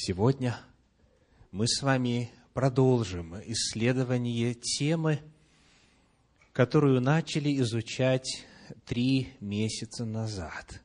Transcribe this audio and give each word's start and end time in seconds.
Сегодня 0.00 0.56
мы 1.50 1.66
с 1.66 1.82
вами 1.82 2.30
продолжим 2.54 3.34
исследование 3.46 4.54
темы, 4.54 5.20
которую 6.52 7.00
начали 7.00 7.58
изучать 7.58 8.46
три 8.84 9.32
месяца 9.40 10.04
назад. 10.04 10.82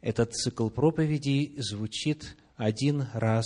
Этот 0.00 0.32
цикл 0.32 0.70
проповедей 0.70 1.54
звучит 1.58 2.34
один 2.56 3.08
раз 3.12 3.44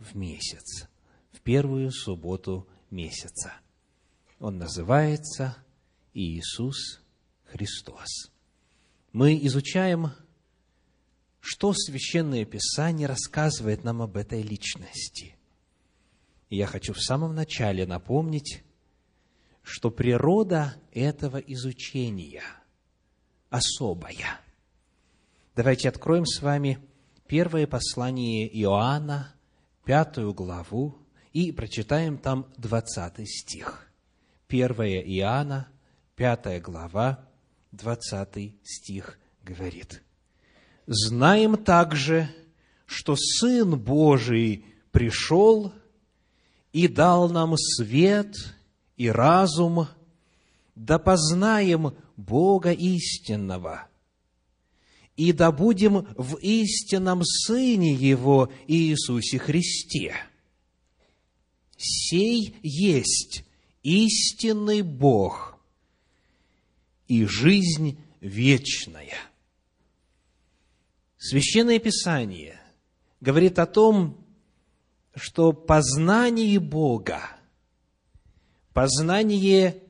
в 0.00 0.16
месяц, 0.16 0.88
в 1.30 1.40
первую 1.40 1.92
субботу 1.92 2.66
месяца. 2.90 3.52
Он 4.40 4.58
называется 4.58 5.56
Иисус 6.14 7.00
Христос. 7.44 8.32
Мы 9.12 9.38
изучаем 9.46 10.10
что 11.42 11.72
Священное 11.74 12.44
Писание 12.44 13.08
рассказывает 13.08 13.82
нам 13.82 14.00
об 14.00 14.16
этой 14.16 14.42
личности. 14.42 15.34
И 16.48 16.56
я 16.56 16.66
хочу 16.66 16.92
в 16.94 17.02
самом 17.02 17.34
начале 17.34 17.84
напомнить, 17.84 18.62
что 19.62 19.90
природа 19.90 20.76
этого 20.92 21.38
изучения 21.38 22.44
особая. 23.50 24.40
Давайте 25.56 25.88
откроем 25.88 26.26
с 26.26 26.40
вами 26.40 26.78
первое 27.26 27.66
послание 27.66 28.48
Иоанна, 28.62 29.34
пятую 29.84 30.34
главу, 30.34 30.96
и 31.32 31.50
прочитаем 31.50 32.18
там 32.18 32.46
двадцатый 32.56 33.26
стих. 33.26 33.90
Первое 34.46 35.00
Иоанна, 35.00 35.68
пятая 36.14 36.60
глава, 36.60 37.28
двадцатый 37.72 38.60
стих 38.62 39.18
говорит– 39.42 40.02
знаем 40.86 41.56
также, 41.56 42.28
что 42.86 43.16
Сын 43.16 43.78
Божий 43.78 44.64
пришел 44.90 45.72
и 46.72 46.88
дал 46.88 47.28
нам 47.28 47.56
свет 47.56 48.34
и 48.96 49.08
разум, 49.08 49.88
да 50.74 50.98
познаем 50.98 51.94
Бога 52.16 52.72
истинного, 52.72 53.86
и 55.16 55.32
да 55.32 55.52
будем 55.52 56.06
в 56.16 56.36
истинном 56.36 57.22
Сыне 57.24 57.94
Его 57.94 58.50
Иисусе 58.66 59.38
Христе. 59.38 60.14
Сей 61.76 62.56
есть 62.62 63.44
истинный 63.82 64.82
Бог 64.82 65.58
и 67.08 67.24
жизнь 67.24 67.98
вечная– 68.20 69.16
Священное 71.24 71.78
Писание 71.78 72.60
говорит 73.20 73.60
о 73.60 73.66
том, 73.66 74.26
что 75.14 75.52
познание 75.52 76.58
Бога, 76.58 77.22
познание 78.72 79.84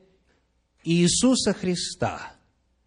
Иисуса 0.83 1.53
Христа 1.53 2.35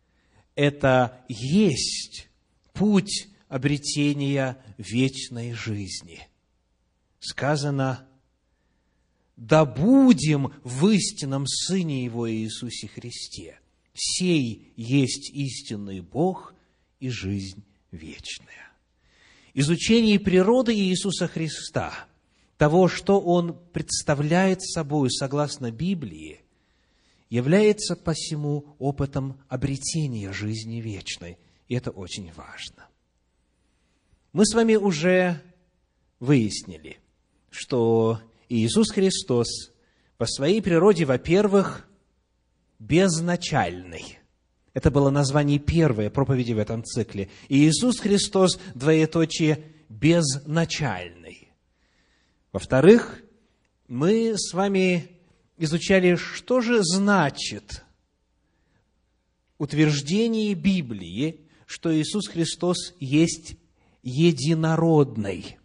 –это 0.54 1.24
есть 1.28 2.28
путь 2.72 3.26
обретения 3.48 4.62
вечной 4.78 5.52
жизни. 5.52 6.28
Сказано, 7.18 8.06
да 9.34 9.64
будем 9.64 10.52
в 10.62 10.88
истинном 10.90 11.48
Сыне 11.48 12.04
Его 12.04 12.30
Иисусе 12.30 12.86
Христе. 12.86 13.58
Сей 13.92 14.72
есть 14.76 15.30
истинный 15.32 16.00
Бог 16.00 16.54
и 17.00 17.08
жизнь 17.08 17.64
вечное. 17.96 18.70
Изучение 19.54 20.20
природы 20.20 20.74
Иисуса 20.74 21.28
Христа, 21.28 21.92
того, 22.58 22.88
что 22.88 23.20
Он 23.20 23.58
представляет 23.72 24.62
собой 24.62 25.10
согласно 25.10 25.70
Библии, 25.70 26.40
является 27.30 27.96
посему 27.96 28.76
опытом 28.78 29.40
обретения 29.48 30.32
жизни 30.32 30.76
вечной. 30.76 31.38
И 31.68 31.74
это 31.74 31.90
очень 31.90 32.30
важно. 32.34 32.86
Мы 34.32 34.46
с 34.46 34.54
вами 34.54 34.76
уже 34.76 35.42
выяснили, 36.20 36.98
что 37.50 38.20
Иисус 38.48 38.90
Христос 38.90 39.72
по 40.18 40.26
своей 40.26 40.62
природе, 40.62 41.04
во-первых, 41.04 41.88
безначальный– 42.78 44.18
это 44.76 44.90
было 44.90 45.08
название 45.08 45.58
первой 45.58 46.10
проповеди 46.10 46.52
в 46.52 46.58
этом 46.58 46.84
цикле. 46.84 47.30
И 47.48 47.66
Иисус 47.66 47.98
Христос, 47.98 48.60
двоеточие, 48.74 49.72
безначальный. 49.88 51.48
Во-вторых, 52.52 53.22
мы 53.88 54.34
с 54.36 54.52
вами 54.52 55.08
изучали, 55.56 56.16
что 56.16 56.60
же 56.60 56.82
значит 56.82 57.84
утверждение 59.56 60.52
Библии, 60.52 61.48
что 61.64 61.98
Иисус 61.98 62.28
Христос 62.28 62.92
есть 63.00 63.56
единородный. 64.02 65.56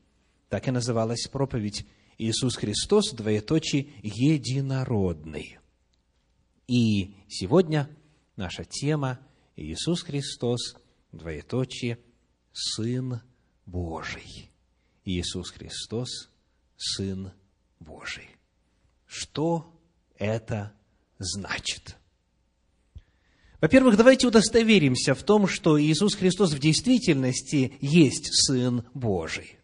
Так 0.47 0.69
и 0.69 0.71
называлась 0.71 1.27
проповедь 1.27 1.85
Иисус 2.17 2.55
Христос, 2.55 3.11
двоеточие, 3.11 3.89
единородный. 4.03 5.57
И 6.69 7.13
сегодня– 7.27 7.89
наша 8.41 8.65
тема 8.65 9.19
Иисус 9.55 10.01
Христос, 10.01 10.75
двоеточие, 11.11 11.99
Сын 12.51 13.21
Божий. 13.65 14.49
Иисус 15.05 15.51
Христос, 15.51 16.29
Сын 16.75 17.31
Божий. 17.79 18.29
Что 19.05 19.79
это 20.17 20.73
значит? 21.19 21.97
Во-первых, 23.59 23.95
давайте 23.95 24.25
удостоверимся 24.27 25.13
в 25.13 25.21
том, 25.21 25.47
что 25.47 25.79
Иисус 25.79 26.15
Христос 26.15 26.53
в 26.53 26.59
действительности 26.59 27.77
есть 27.79 28.29
Сын 28.31 28.83
Божий, 28.95 29.59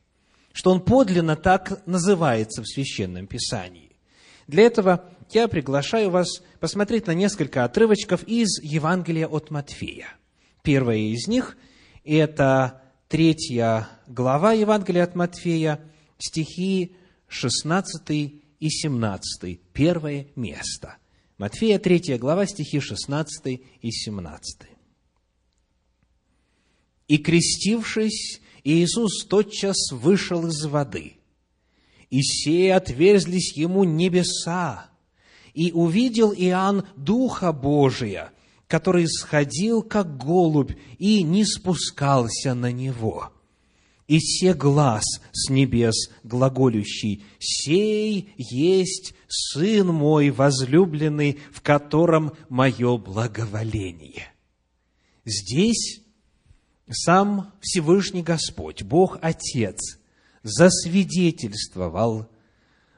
что 0.53 0.71
Он 0.71 0.81
подлинно 0.81 1.35
так 1.35 1.85
называется 1.88 2.61
в 2.61 2.67
Священном 2.67 3.25
Писании. 3.25 3.97
Для 4.45 4.63
этого 4.63 5.09
я 5.33 5.47
приглашаю 5.47 6.09
вас 6.09 6.41
посмотреть 6.59 7.07
на 7.07 7.13
несколько 7.13 7.63
отрывочков 7.63 8.23
из 8.23 8.61
Евангелия 8.61 9.27
от 9.27 9.51
Матфея. 9.51 10.07
Первое 10.63 10.97
из 10.97 11.27
них– 11.27 11.57
это 12.03 12.81
третья 13.07 13.89
глава 14.07 14.53
Евангелия 14.53 15.03
от 15.03 15.15
Матфея, 15.15 15.81
стихи 16.17 16.95
16 17.27 18.09
и 18.59 18.69
17, 18.69 19.59
первое 19.73 20.27
место. 20.35 20.97
Матфея, 21.38 21.77
третья 21.77 22.17
глава, 22.17 22.45
стихи 22.47 22.79
16 22.79 23.61
и 23.81 23.91
17. 23.91 24.67
«И, 27.07 27.17
крестившись, 27.19 28.41
Иисус 28.63 29.25
тотчас 29.25 29.91
вышел 29.91 30.47
из 30.47 30.65
воды, 30.65 31.13
и 32.09 32.21
сей 32.21 32.73
отверзлись 32.73 33.55
ему 33.55 33.83
небеса, 33.83 34.89
и 35.57 35.72
увидел 35.72 36.34
Иоанн 36.34 36.85
Духа 36.95 37.51
Божия, 37.51 38.31
который 38.68 39.07
сходил, 39.07 39.81
как 39.81 40.16
голубь, 40.16 40.73
и 41.00 41.23
не 41.23 41.45
спускался 41.45 42.53
на 42.53 42.72
него. 42.72 43.31
И 44.07 44.19
се 44.19 44.53
глаз 44.53 45.03
с 45.34 45.50
небес 45.50 46.12
глаголющий, 46.23 47.23
«Сей 47.40 48.29
есть 48.38 49.16
Сын 49.28 49.88
мой 49.88 50.29
возлюбленный, 50.29 51.40
в 51.51 51.62
котором 51.62 52.34
мое 52.50 52.95
благоволение». 53.00 54.31
Здесь 55.25 56.01
сам 56.88 57.51
Всевышний 57.62 58.22
Господь, 58.22 58.84
Бог 58.84 59.18
Отец, 59.24 59.97
засвидетельствовал 60.44 62.27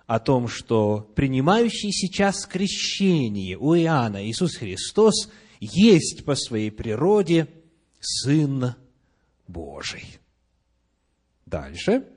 о 0.09 0.19
том, 0.19 0.47
что 0.47 1.07
принимающий 1.13 1.91
сейчас 1.91 2.47
крещение 2.47 3.55
у 3.55 3.75
Иоанна 3.75 4.27
Иисус 4.27 4.55
Христос 4.55 5.29
есть 5.59 6.25
по 6.25 6.33
своей 6.33 6.71
природе 6.71 7.47
Сын 7.99 8.73
Божий. 9.47 10.17
Дальше, 11.45 12.07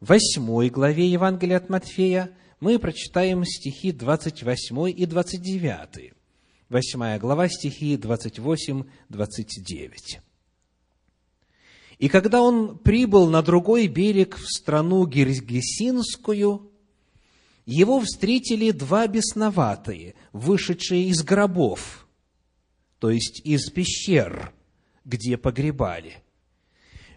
в 0.00 0.10
восьмой 0.10 0.68
главе 0.68 1.08
Евангелия 1.08 1.56
от 1.56 1.70
Матфея 1.70 2.36
мы 2.60 2.78
прочитаем 2.78 3.46
стихи 3.46 3.92
28 3.92 4.90
и 4.90 5.06
29. 5.06 6.12
Восьмая 6.68 7.18
глава, 7.18 7.48
стихи 7.48 7.96
28-29. 7.96 8.84
«И 11.98 12.10
когда 12.10 12.42
он 12.42 12.76
прибыл 12.76 13.30
на 13.30 13.40
другой 13.40 13.86
берег 13.86 14.36
в 14.36 14.44
страну 14.46 15.06
Гиргесинскую, 15.06 16.71
его 17.66 18.00
встретили 18.00 18.70
два 18.70 19.06
бесноватые, 19.06 20.14
вышедшие 20.32 21.08
из 21.08 21.22
гробов, 21.22 22.08
то 22.98 23.10
есть 23.10 23.40
из 23.44 23.70
пещер, 23.70 24.52
где 25.04 25.36
погребали. 25.36 26.22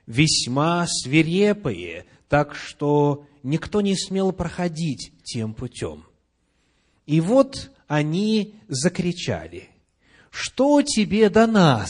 Весьма 0.05 0.85
свирепые, 0.87 2.05
так 2.29 2.55
что 2.55 3.25
никто 3.43 3.81
не 3.81 3.95
смел 3.95 4.31
проходить 4.31 5.11
тем 5.23 5.53
путем. 5.53 6.05
И 7.05 7.21
вот 7.21 7.71
они 7.87 8.55
закричали, 8.67 9.69
что 10.29 10.81
тебе 10.81 11.29
до 11.29 11.47
нас, 11.47 11.89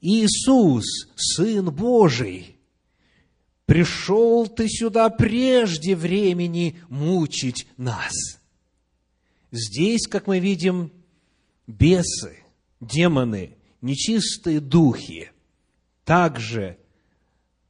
Иисус, 0.00 0.84
Сын 1.16 1.70
Божий? 1.70 2.55
Пришел 3.66 4.46
ты 4.46 4.68
сюда 4.68 5.10
прежде 5.10 5.96
времени 5.96 6.80
мучить 6.88 7.66
нас. 7.76 8.12
Здесь, 9.50 10.06
как 10.06 10.28
мы 10.28 10.38
видим, 10.38 10.92
бесы, 11.66 12.38
демоны, 12.80 13.56
нечистые 13.80 14.60
духи 14.60 15.32
также 16.04 16.78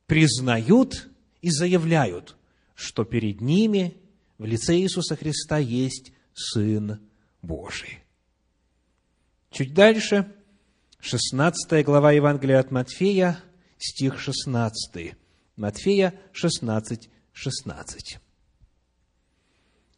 признают 0.06 1.08
и 1.40 1.50
заявляют, 1.50 2.36
что 2.74 3.04
перед 3.04 3.40
ними 3.40 3.96
в 4.36 4.44
лице 4.44 4.76
Иисуса 4.76 5.16
Христа 5.16 5.56
есть 5.56 6.12
Сын 6.34 7.00
Божий. 7.40 8.00
Чуть 9.50 9.72
дальше, 9.72 10.30
16 11.00 11.84
глава 11.86 12.12
Евангелия 12.12 12.58
от 12.58 12.70
Матфея, 12.70 13.42
стих 13.78 14.20
16. 14.20 15.16
Матфея 15.56 16.14
16, 16.32 17.08
16. 17.32 18.18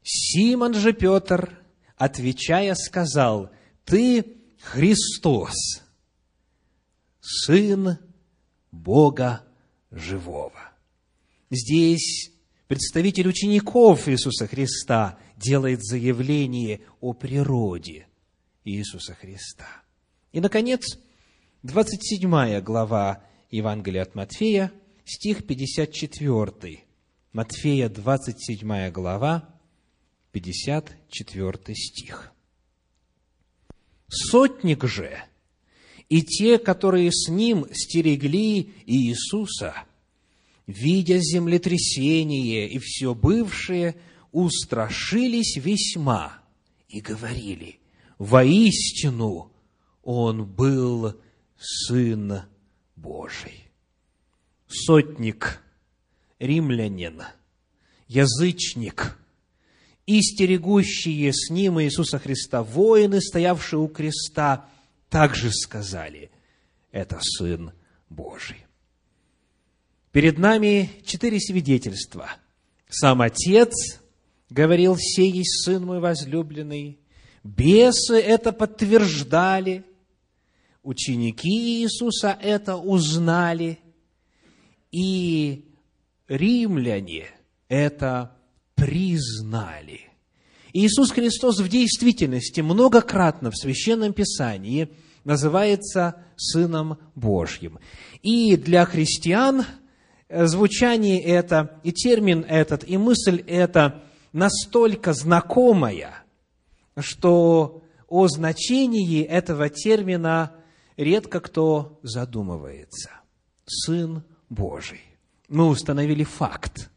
Симон 0.03 0.75
же 0.75 0.93
Петр, 0.93 1.59
отвечая, 1.97 2.75
сказал, 2.75 3.51
«Ты 3.85 4.39
Христос, 4.63 5.83
Сын 7.21 7.99
Бога 8.71 9.45
Живого». 9.91 10.73
Здесь 11.51 12.31
представитель 12.69 13.29
учеников 13.29 14.09
Иисуса 14.09 14.47
Христа 14.47 15.19
делает 15.37 15.85
заявление 15.85 16.83
о 17.01 17.13
природе 17.15 18.07
Иисуса 18.65 19.15
Христа. 19.15 19.67
И, 20.33 20.41
наконец, 20.41 20.99
27 21.63 22.61
глава 22.61 23.25
Евангелия 23.51 24.03
от 24.03 24.15
Матфея, 24.15 24.73
стих 25.09 25.47
54. 25.47 26.85
Матфея, 27.33 27.89
27 27.89 28.91
глава, 28.91 29.49
54 30.33 31.75
стих. 31.75 32.33
«Сотник 34.09 34.85
же 34.85 35.19
и 36.09 36.23
те, 36.23 36.59
которые 36.59 37.11
с 37.13 37.29
ним 37.29 37.67
стерегли 37.73 38.73
Иисуса, 38.87 39.75
видя 40.67 41.19
землетрясение 41.19 42.69
и 42.69 42.79
все 42.79 43.15
бывшее, 43.15 43.97
устрашились 44.33 45.57
весьма 45.57 46.39
и 46.89 47.01
говорили, 47.01 47.79
воистину 48.19 49.53
он 50.03 50.47
был 50.47 51.15
Сын 51.59 52.43
Божий. 52.97 53.68
Сотник, 54.69 55.61
римлянин, 56.39 57.23
язычник 58.07 59.19
и 60.07 60.23
стерегущие 60.23 61.33
с 61.33 61.51
ним 61.51 61.81
Иисуса 61.81 62.19
Христа 62.19 62.63
воины, 62.63 63.21
стоявшие 63.21 63.81
у 63.81 63.89
креста, 63.89 64.67
также 65.09 65.51
сказали, 65.51 66.31
это 66.93 67.19
Сын 67.21 67.73
Божий. 68.09 68.65
Перед 70.13 70.39
нами 70.39 70.91
четыре 71.05 71.39
свидетельства. 71.41 72.31
Сам 72.89 73.21
Отец 73.21 74.01
говорил, 74.49 74.97
сей 74.99 75.31
есть 75.31 75.65
Сын 75.65 75.85
мой 75.85 76.01
возлюбленный. 76.01 76.99
Бесы 77.45 78.19
это 78.19 78.53
подтверждали. 78.53 79.85
Ученики 80.83 81.83
Иисуса 81.83 82.37
это 82.41 82.77
узнали. 82.77 83.79
И 84.91 85.67
римляне 86.29 87.27
это 87.69 88.37
признали. 88.75 90.01
Иисус 90.73 91.11
Христос 91.11 91.61
в 91.61 91.69
действительности 91.69 92.61
многократно 92.61 93.51
в 93.51 93.57
Священном 93.57 94.13
Писании 94.13 94.89
называется 95.25 96.25
Сыном 96.37 96.99
Божьим. 97.15 97.79
И 98.23 98.57
для 98.57 98.85
христиан 98.85 99.65
звучание 100.29 101.23
это, 101.23 101.81
и 101.83 101.93
термин 101.93 102.45
этот, 102.49 102.89
и 102.89 102.97
мысль 102.97 103.43
эта 103.47 104.03
настолько 104.33 105.13
знакомая, 105.15 106.23
что 106.99 107.83
о 108.09 108.29
значении 108.29 109.23
этого 109.23 109.69
термина 109.69 110.53
редко 110.97 111.41
кто 111.41 111.99
задумывается. 112.03 113.11
Сын 113.67 114.25
Божий. 114.49 115.03
Мы 115.49 115.67
установили 115.67 116.25
факт. 116.25 116.91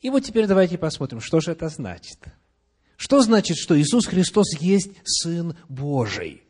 И 0.00 0.10
вот 0.10 0.24
теперь 0.24 0.46
давайте 0.46 0.78
посмотрим, 0.78 1.20
что 1.20 1.40
же 1.40 1.52
это 1.52 1.68
значит. 1.68 2.18
Что 2.96 3.22
значит, 3.22 3.56
что 3.56 3.78
Иисус 3.78 4.06
Христос 4.06 4.56
есть 4.60 4.92
Сын 5.04 5.56
Божий? 5.68 6.42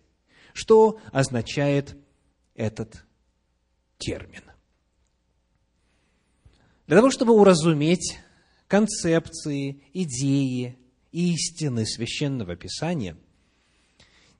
Что 0.52 1.00
означает 1.12 1.96
этот 2.54 3.04
термин? 3.98 4.42
Для 6.86 6.96
того, 6.96 7.10
чтобы 7.10 7.32
уразуметь 7.32 8.18
концепции, 8.68 9.82
идеи, 9.92 10.78
истины 11.12 11.86
священного 11.86 12.56
писания, 12.56 13.16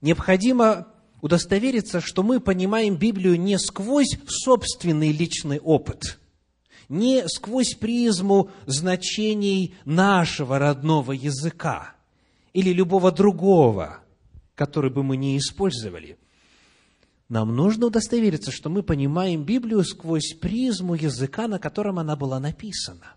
необходимо 0.00 0.93
удостовериться, 1.24 2.02
что 2.02 2.22
мы 2.22 2.38
понимаем 2.38 2.96
Библию 2.96 3.40
не 3.40 3.58
сквозь 3.58 4.18
собственный 4.26 5.10
личный 5.10 5.58
опыт, 5.58 6.20
не 6.90 7.26
сквозь 7.28 7.72
призму 7.76 8.50
значений 8.66 9.74
нашего 9.86 10.58
родного 10.58 11.12
языка 11.12 11.94
или 12.52 12.74
любого 12.74 13.10
другого, 13.10 14.00
который 14.54 14.90
бы 14.90 15.02
мы 15.02 15.16
не 15.16 15.38
использовали. 15.38 16.18
Нам 17.30 17.56
нужно 17.56 17.86
удостовериться, 17.86 18.52
что 18.52 18.68
мы 18.68 18.82
понимаем 18.82 19.44
Библию 19.44 19.82
сквозь 19.82 20.34
призму 20.34 20.94
языка, 20.94 21.48
на 21.48 21.58
котором 21.58 21.98
она 21.98 22.16
была 22.16 22.38
написана. 22.38 23.14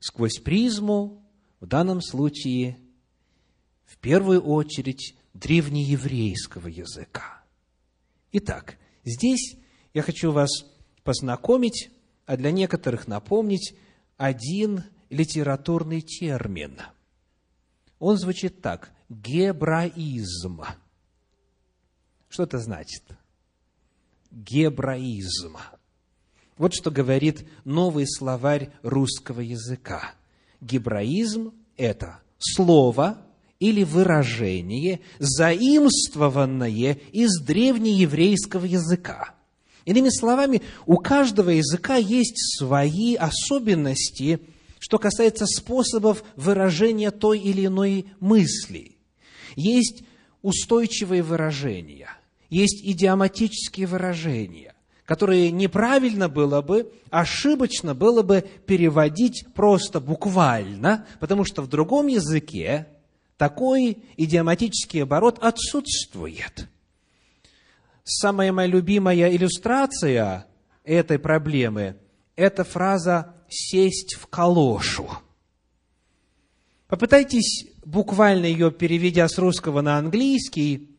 Сквозь 0.00 0.36
призму, 0.36 1.24
в 1.60 1.66
данном 1.66 2.02
случае, 2.02 2.76
в 3.86 3.96
первую 3.96 4.42
очередь, 4.42 5.14
древнееврейского 5.34 6.68
языка. 6.68 7.42
Итак, 8.32 8.78
здесь 9.04 9.56
я 9.94 10.02
хочу 10.02 10.32
вас 10.32 10.50
познакомить, 11.02 11.90
а 12.26 12.36
для 12.36 12.50
некоторых 12.50 13.08
напомнить 13.08 13.74
один 14.16 14.84
литературный 15.08 16.00
термин. 16.00 16.80
Он 17.98 18.16
звучит 18.16 18.62
так– 18.62 18.92
гебраизм. 19.08 20.62
Что 22.28 22.44
это 22.44 22.58
значит? 22.58 23.02
Гебраизм. 24.30 25.56
Вот 26.56 26.74
что 26.74 26.90
говорит 26.90 27.48
новый 27.64 28.06
словарь 28.06 28.70
русского 28.82 29.40
языка. 29.40 30.14
Гебраизм– 30.60 31.52
это 31.76 32.20
слово, 32.38 33.18
или 33.60 33.84
выражение, 33.84 35.00
заимствованное 35.18 36.98
из 37.12 37.40
древнееврейского 37.42 38.64
языка. 38.64 39.34
Иными 39.84 40.08
словами, 40.08 40.62
у 40.86 40.96
каждого 40.96 41.50
языка 41.50 41.96
есть 41.96 42.58
свои 42.58 43.14
особенности, 43.14 44.40
что 44.78 44.98
касается 44.98 45.46
способов 45.46 46.24
выражения 46.36 47.10
той 47.10 47.38
или 47.38 47.66
иной 47.66 48.06
мысли. 48.18 48.96
Есть 49.56 50.04
устойчивые 50.42 51.22
выражения, 51.22 52.08
есть 52.48 52.80
идиоматические 52.82 53.86
выражения, 53.86 54.74
которые 55.04 55.50
неправильно 55.50 56.30
было 56.30 56.62
бы, 56.62 56.90
ошибочно 57.10 57.94
было 57.94 58.22
бы 58.22 58.42
переводить 58.66 59.44
просто 59.54 60.00
буквально, 60.00 61.06
потому 61.18 61.44
что 61.44 61.60
в 61.60 61.68
другом 61.68 62.06
языке 62.06 62.86
такой 63.40 63.96
идиоматический 64.18 65.02
оборот 65.02 65.38
отсутствует. 65.38 66.68
Самая 68.04 68.52
моя 68.52 68.68
любимая 68.68 69.34
иллюстрация 69.34 70.46
этой 70.84 71.18
проблемы– 71.18 71.96
это 72.36 72.64
фраза 72.64 73.34
«сесть 73.48 74.16
в 74.16 74.26
калошу». 74.26 75.08
Попытайтесь, 76.86 77.66
буквально 77.82 78.44
ее 78.44 78.70
переведя 78.70 79.26
с 79.26 79.38
русского 79.38 79.80
на 79.80 79.96
английский, 79.96 80.90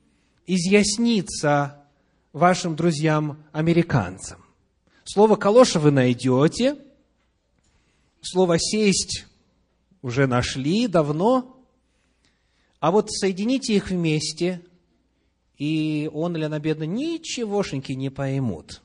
изъясниться 0.47 1.85
вашим 2.33 2.75
друзьям-американцам. 2.75 4.43
Слово 5.03 5.35
«калоша» 5.35 5.79
вы 5.79 5.91
найдете, 5.91 6.75
слово 8.19 8.57
«сесть» 8.57 9.27
уже 10.01 10.25
нашли 10.25 10.87
давно, 10.87 11.60
а 12.81 12.89
вот 12.89 13.11
соедините 13.11 13.75
их 13.75 13.91
вместе, 13.91 14.59
и 15.55 16.09
он 16.11 16.35
или 16.35 16.43
она, 16.43 16.57
бедно, 16.57 16.83
ничегошеньки 16.83 17.91
не 17.91 18.09
поймут. 18.09 18.81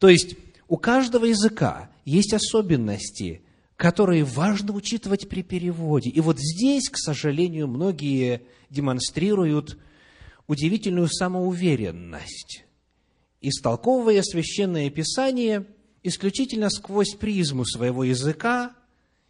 То 0.00 0.08
есть, 0.08 0.34
у 0.66 0.76
каждого 0.76 1.24
языка 1.26 1.88
есть 2.04 2.34
особенности, 2.34 3.42
которые 3.76 4.24
важно 4.24 4.72
учитывать 4.72 5.28
при 5.28 5.42
переводе. 5.42 6.10
И 6.10 6.20
вот 6.20 6.38
здесь, 6.40 6.90
к 6.90 6.98
сожалению, 6.98 7.68
многие 7.68 8.42
демонстрируют 8.70 9.78
удивительную 10.48 11.08
самоуверенность, 11.08 12.64
истолковывая 13.40 14.22
священное 14.22 14.90
писание 14.90 15.64
исключительно 16.02 16.70
сквозь 16.70 17.14
призму 17.14 17.64
своего 17.64 18.02
языка, 18.02 18.74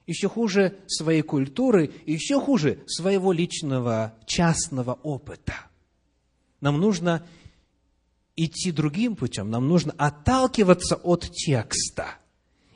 еще 0.07 0.29
хуже 0.29 0.79
своей 0.87 1.23
культуры, 1.23 1.93
еще 2.07 2.41
хуже 2.41 2.83
своего 2.87 3.33
личного 3.33 4.15
частного 4.27 4.95
опыта. 5.03 5.55
Нам 6.61 6.79
нужно 6.81 7.27
идти 8.37 8.71
другим 8.71 9.17
путем, 9.17 9.51
нам 9.51 9.69
нужно 9.69 9.93
отталкиваться 9.97 10.97
от 10.97 11.31
текста 11.31 12.19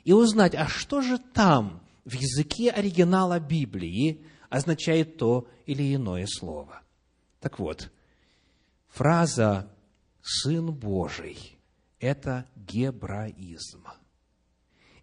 и 0.03 0.13
узнать, 0.13 0.55
а 0.55 0.67
что 0.67 1.01
же 1.01 1.17
там 1.17 1.81
в 2.03 2.13
языке 2.13 2.69
оригинала 2.69 3.39
Библии 3.39 4.25
означает 4.49 5.17
то 5.17 5.47
или 5.65 5.95
иное 5.95 6.27
слово. 6.27 6.81
Так 7.39 7.59
вот, 7.59 7.91
фраза 8.89 9.71
«Сын 10.21 10.71
Божий»– 10.71 11.57
это 11.99 12.45
гебраизм. 12.55 13.85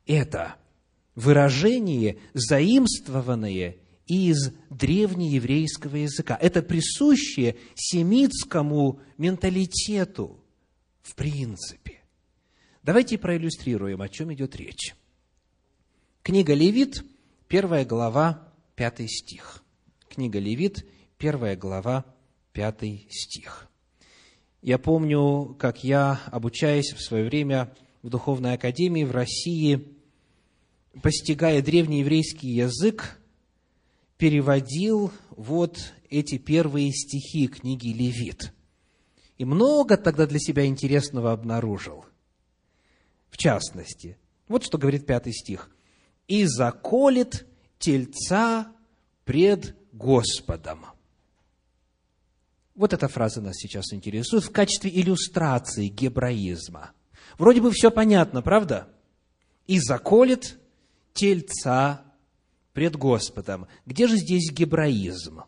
Это 0.06 0.56
выражение, 1.18 2.18
заимствованное 2.32 3.76
из 4.06 4.52
древнееврейского 4.70 5.96
языка. 5.96 6.38
Это 6.40 6.62
присущее 6.62 7.56
семитскому 7.74 9.00
менталитету 9.18 10.38
в 11.02 11.16
принципе. 11.16 12.02
Давайте 12.84 13.18
проиллюстрируем, 13.18 14.00
о 14.00 14.08
чем 14.08 14.32
идет 14.32 14.54
речь. 14.54 14.94
Книга 16.22 16.54
Левит, 16.54 17.04
первая 17.48 17.84
глава, 17.84 18.52
пятый 18.76 19.08
стих. 19.08 19.64
Книга 20.08 20.38
Левит, 20.38 20.86
первая 21.18 21.56
глава, 21.56 22.04
пятый 22.52 23.08
стих. 23.10 23.68
Я 24.62 24.78
помню, 24.78 25.56
как 25.58 25.82
я, 25.82 26.20
обучаясь 26.26 26.92
в 26.92 27.02
свое 27.02 27.24
время 27.24 27.74
в 28.02 28.08
Духовной 28.08 28.54
Академии 28.54 29.02
в 29.02 29.10
России, 29.10 29.97
постигая 31.02 31.62
древнееврейский 31.62 32.50
язык, 32.50 33.18
переводил 34.16 35.12
вот 35.30 35.92
эти 36.10 36.38
первые 36.38 36.92
стихи 36.92 37.46
книги 37.46 37.88
Левит. 37.88 38.52
И 39.36 39.44
много 39.44 39.96
тогда 39.96 40.26
для 40.26 40.40
себя 40.40 40.66
интересного 40.66 41.32
обнаружил. 41.32 42.04
В 43.30 43.36
частности, 43.36 44.18
вот 44.48 44.64
что 44.64 44.78
говорит 44.78 45.06
пятый 45.06 45.32
стих. 45.32 45.70
«И 46.26 46.44
заколет 46.44 47.46
тельца 47.78 48.72
пред 49.24 49.76
Господом». 49.92 50.84
Вот 52.74 52.92
эта 52.92 53.08
фраза 53.08 53.40
нас 53.40 53.56
сейчас 53.56 53.92
интересует 53.92 54.44
в 54.44 54.52
качестве 54.52 54.90
иллюстрации 54.90 55.88
гебраизма. 55.88 56.92
Вроде 57.38 57.60
бы 57.60 57.70
все 57.70 57.90
понятно, 57.90 58.42
правда? 58.42 58.88
«И 59.66 59.78
заколет 59.78 60.58
тельца 61.18 62.04
пред 62.72 62.96
Господом». 62.96 63.66
Где 63.86 64.06
же 64.06 64.16
здесь 64.16 64.52
гебраизм? 64.52 65.42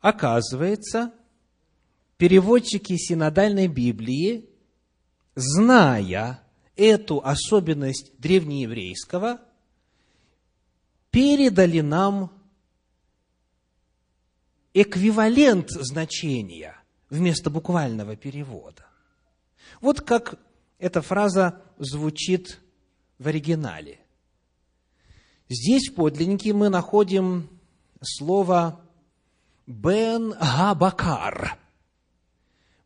Оказывается, 0.00 1.12
переводчики 2.18 2.96
синодальной 2.96 3.68
Библии, 3.68 4.48
зная 5.34 6.40
эту 6.76 7.24
особенность 7.24 8.12
древнееврейского, 8.18 9.40
передали 11.10 11.80
нам 11.80 12.30
эквивалент 14.74 15.70
значения 15.70 16.76
вместо 17.10 17.50
буквального 17.50 18.14
перевода. 18.16 18.86
Вот 19.80 20.00
как 20.00 20.38
эта 20.78 21.02
фраза 21.02 21.62
звучит 21.78 22.60
в 23.18 23.26
оригинале. 23.26 23.98
Здесь 25.48 25.88
в 25.88 25.94
подлиннике 25.94 26.52
мы 26.52 26.68
находим 26.68 27.48
слово 28.02 28.80
«бен 29.66 30.30
габакар». 30.32 31.58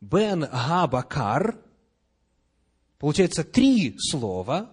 «Бен 0.01 0.41
габакар» 0.41 1.59
получается 2.99 3.45
три 3.45 3.97
слова. 3.99 4.71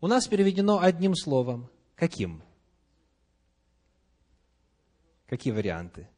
У 0.00 0.06
нас 0.06 0.26
переведено 0.26 0.80
одним 0.80 1.14
словом. 1.14 1.68
Каким? 1.96 2.42
Какие 5.26 5.52
варианты? 5.52 6.08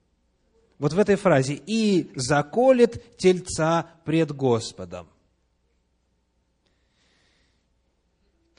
Вот 0.79 0.93
в 0.93 0.99
этой 0.99 1.17
фразе 1.17 1.55
«и 1.55 2.11
заколет 2.15 3.17
тельца 3.17 3.91
пред 4.05 4.33
Господом». 4.33 5.09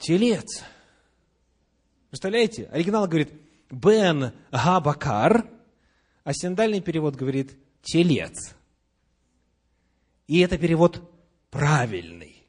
Телец. 0.02 0.64
Представляете? 2.10 2.66
Оригинал 2.72 3.06
говорит 3.06 3.32
«бен 3.70 4.32
габакар», 4.50 5.48
а 6.24 6.32
синдальный 6.34 6.80
перевод 6.80 7.14
говорит 7.14 7.56
«телец». 7.82 8.56
И 10.26 10.40
это 10.40 10.58
перевод 10.58 11.08
правильный. 11.50 12.44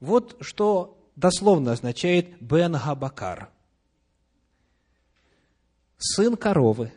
Вот 0.00 0.38
что 0.40 0.98
дословно 1.14 1.72
означает 1.72 2.40
«бен 2.40 2.72
габакар» 2.72 3.50
сын 5.98 6.38
коровы. 6.38 6.90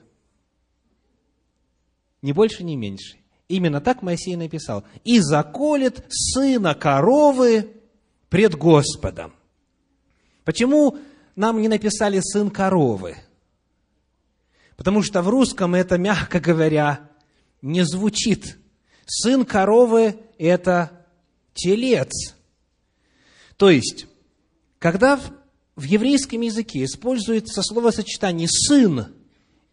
Ни 2.21 2.31
больше, 2.31 2.63
ни 2.63 2.77
меньше. 2.77 3.17
Именно 3.49 3.81
так 3.81 4.03
Моисей 4.03 4.37
написал. 4.37 4.85
«И 5.03 5.19
заколет 5.19 6.05
сына 6.07 6.75
коровы 6.75 7.80
пред 8.31 8.55
Господом». 8.55 9.35
Почему 10.43 10.97
нам 11.35 11.61
не 11.61 11.67
написали 11.67 12.19
«сын 12.21 12.49
коровы»? 12.49 13.17
Потому 14.75 15.03
что 15.03 15.21
в 15.21 15.29
русском 15.29 15.75
это, 15.75 15.99
мягко 15.99 16.39
говоря, 16.39 17.11
не 17.61 17.83
звучит. 17.83 18.57
Сын 19.05 19.45
коровы– 19.45 20.15
это 20.39 21.05
телец. 21.53 22.35
То 23.57 23.69
есть, 23.69 24.07
когда 24.79 25.19
в 25.75 25.83
еврейском 25.83 26.41
языке 26.41 26.83
используется 26.83 27.61
словосочетание 27.61 28.47
«сын» 28.49 29.13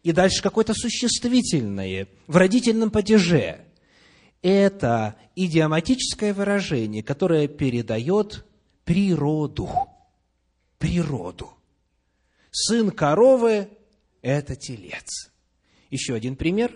и 0.02 0.12
дальше 0.12 0.42
какое-то 0.42 0.74
существительное 0.74 2.08
в 2.26 2.36
родительном 2.36 2.90
падеже. 2.90 3.64
Это 4.42 5.16
идиоматическое 5.34 6.32
выражение, 6.32 7.02
которое 7.02 7.48
передает 7.48 8.44
природу. 8.88 9.68
Природу. 10.78 11.50
Сын 12.50 12.90
коровы– 12.90 13.68
это 14.22 14.56
телец. 14.56 15.30
Еще 15.90 16.14
один 16.14 16.36
пример. 16.36 16.74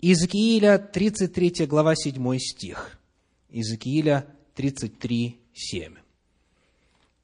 Иезекииля, 0.00 0.78
33 0.78 1.66
глава, 1.66 1.96
7 1.96 2.38
стих. 2.38 3.00
Иезекииля 3.48 4.32
33, 4.54 5.40
7. 5.52 5.96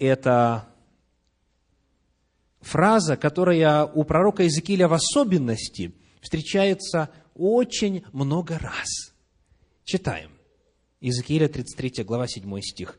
Это 0.00 0.68
фраза, 2.62 3.16
которая 3.16 3.84
у 3.84 4.02
пророка 4.02 4.42
Иезекииля 4.42 4.88
в 4.88 4.94
особенности 4.94 5.94
встречается 6.20 7.10
очень 7.36 8.04
много 8.12 8.58
раз. 8.58 8.88
Читаем. 9.84 10.32
Иезекииля 11.00 11.46
33 11.46 12.02
глава 12.02 12.26
7 12.26 12.60
стих. 12.60 12.98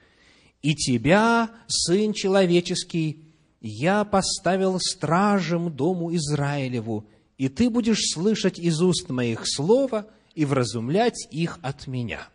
«И 0.65 0.73
тебя, 0.73 1.51
Сын 1.67 2.11
Человеческий, 2.11 3.23
я 3.61 4.03
поставил 4.03 4.79
стражем 4.79 5.71
дому 5.71 6.15
Израилеву, 6.15 7.05
и 7.37 7.49
ты 7.49 7.69
будешь 7.69 8.11
слышать 8.11 8.57
из 8.57 8.81
уст 8.81 9.09
моих 9.09 9.43
слова 9.45 10.07
и 10.33 10.43
вразумлять 10.43 11.27
их 11.29 11.59
от 11.61 11.85
меня». 11.85 12.27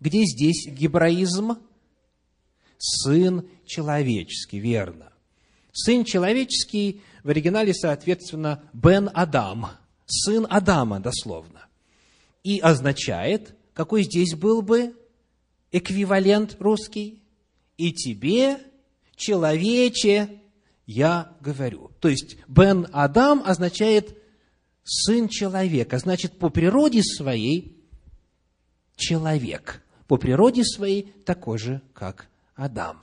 Где 0.00 0.24
здесь 0.24 0.66
гебраизм? 0.66 1.58
Сын 2.78 3.46
человеческий, 3.66 4.58
верно. 4.58 5.12
Сын 5.70 6.06
человеческий 6.06 7.02
в 7.24 7.28
оригинале, 7.28 7.74
соответственно, 7.74 8.62
Бен 8.72 9.10
Адам, 9.12 9.68
сын 10.06 10.46
Адама, 10.48 10.98
дословно. 10.98 11.66
И 12.42 12.58
означает, 12.58 13.54
какой 13.74 14.04
здесь 14.04 14.34
был 14.34 14.62
бы 14.62 14.96
эквивалент 15.72 16.56
русский, 16.58 17.20
и 17.76 17.92
тебе, 17.92 18.58
человече, 19.16 20.40
я 20.86 21.36
говорю. 21.40 21.90
То 22.00 22.08
есть, 22.08 22.36
Бен 22.46 22.86
Адам 22.92 23.42
означает 23.44 24.16
сын 24.84 25.28
человека, 25.28 25.98
значит, 25.98 26.38
по 26.38 26.50
природе 26.50 27.02
своей 27.02 27.76
человек, 28.96 29.82
по 30.06 30.16
природе 30.16 30.64
своей 30.64 31.12
такой 31.24 31.58
же, 31.58 31.80
как 31.92 32.28
Адам. 32.54 33.02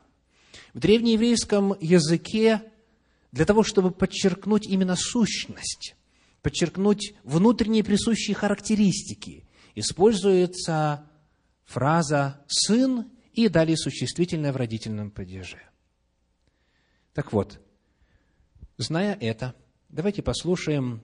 В 0.74 0.80
древнееврейском 0.80 1.76
языке 1.80 2.62
для 3.32 3.46
того, 3.46 3.64
чтобы 3.64 3.92
подчеркнуть 3.92 4.68
именно 4.68 4.96
сущность, 4.96 5.96
подчеркнуть 6.42 7.14
внутренние 7.24 7.84
присущие 7.84 8.36
характеристики, 8.36 9.46
используется 9.76 11.10
фраза 11.66 12.42
«сын» 12.48 13.10
и 13.34 13.48
далее 13.48 13.78
существительное 13.78 14.52
в 14.54 14.58
родительном 14.58 15.12
падеже. 15.12 15.58
Так 17.14 17.34
вот, 17.34 17.60
зная 18.78 19.18
это, 19.20 19.56
давайте 19.90 20.22
послушаем, 20.22 21.02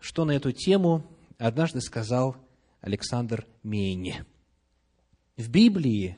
что 0.00 0.24
на 0.24 0.32
эту 0.32 0.52
тему 0.52 1.10
однажды 1.38 1.80
сказал 1.80 2.36
Александр 2.80 3.46
Мейни. 3.62 4.24
В 5.36 5.48
Библии, 5.48 6.16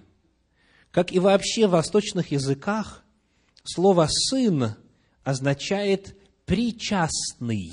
как 0.90 1.12
и 1.12 1.19
вообще 1.19 1.66
в 1.66 1.71
восточных 1.71 2.33
языках, 2.33 3.05
слово 3.64 4.07
«сын» 4.11 4.75
означает 5.23 6.16
«причастный», 6.45 7.73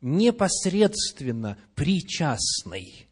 непосредственно 0.00 1.58
причастный. 1.74 3.08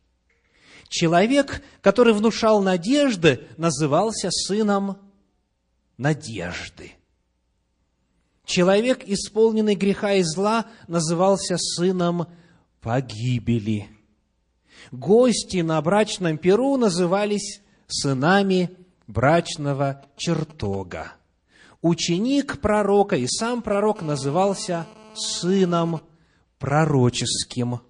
Человек, 0.92 1.62
который 1.80 2.12
внушал 2.12 2.60
надежды, 2.60 3.48
назывался 3.56 4.30
сыном 4.30 4.98
надежды. 5.96 6.92
Человек, 8.44 9.02
исполненный 9.06 9.74
греха 9.74 10.12
и 10.12 10.22
зла, 10.22 10.66
назывался 10.88 11.56
сыном 11.56 12.26
погибели. 12.82 13.88
Гости 14.90 15.62
на 15.62 15.80
брачном 15.80 16.36
перу 16.36 16.76
назывались 16.76 17.62
сынами 17.86 18.68
брачного 19.06 20.04
чертога. 20.18 21.14
Ученик 21.80 22.60
пророка 22.60 23.16
и 23.16 23.26
сам 23.26 23.62
пророк 23.62 24.02
назывался 24.02 24.86
сыном 25.14 26.02
пророческим. 26.58 27.80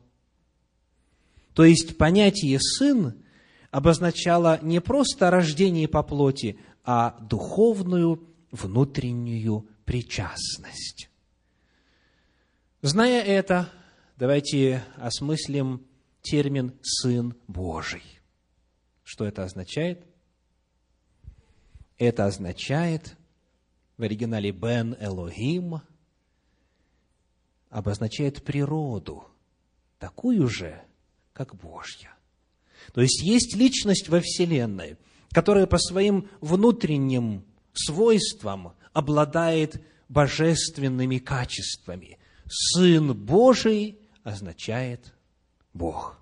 То 1.55 1.65
есть 1.65 1.99
понятие 1.99 2.59
«сын» 2.61 3.23
обозначало 3.71 4.59
не 4.63 4.81
просто 4.81 5.31
рождение 5.31 5.89
по 5.89 6.03
плоти, 6.03 6.59
а 6.85 7.19
духовную 7.21 8.29
внутреннюю 8.51 9.69
причастность. 9.85 11.11
Зная 12.81 13.23
это, 13.23 13.71
давайте 14.17 14.83
осмыслим 14.97 15.87
термин 16.23 16.75
«сын 16.83 17.35
Божий». 17.47 18.03
Что 19.03 19.25
это 19.25 19.45
означает? 19.45 20.07
Это 21.99 22.27
означает 22.27 23.17
в 23.97 24.03
оригинале 24.03 24.51
«бен 24.51 24.97
Элохим» 24.99 25.81
обозначает 27.69 28.43
природу, 28.45 29.25
такую 29.99 30.49
же, 30.49 30.83
как 31.33 31.55
Божья. 31.57 32.15
То 32.93 33.01
есть 33.01 33.23
есть 33.23 33.55
личность 33.55 34.09
во 34.09 34.21
Вселенной, 34.21 34.97
которая 35.31 35.67
по 35.67 35.79
своим 35.79 36.29
внутренним 36.41 37.45
свойствам 37.73 38.75
обладает 38.93 39.83
божественными 40.09 41.19
качествами. 41.19 42.19
Сын 42.49 43.15
Божий 43.15 43.99
означает 44.25 45.15
Бог, 45.73 46.21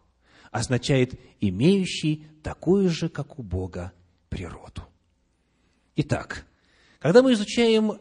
означает 0.52 1.18
имеющий 1.40 2.26
такую 2.42 2.88
же, 2.90 3.08
как 3.08 3.38
у 3.38 3.42
Бога, 3.42 3.92
природу. 4.28 4.82
Итак, 5.96 6.46
когда 7.00 7.22
мы 7.22 7.32
изучаем 7.32 7.98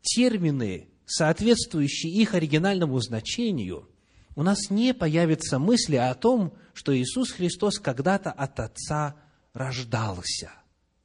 термины, 0.00 0.88
соответствующие 1.06 2.12
их 2.12 2.34
оригинальному 2.34 3.00
значению– 3.00 3.88
у 4.34 4.42
нас 4.42 4.70
не 4.70 4.94
появится 4.94 5.58
мысли 5.58 5.96
о 5.96 6.14
том, 6.14 6.52
что 6.72 6.96
Иисус 6.96 7.32
Христос 7.32 7.78
когда-то 7.78 8.30
от 8.30 8.60
Отца 8.60 9.16
рождался 9.52 10.50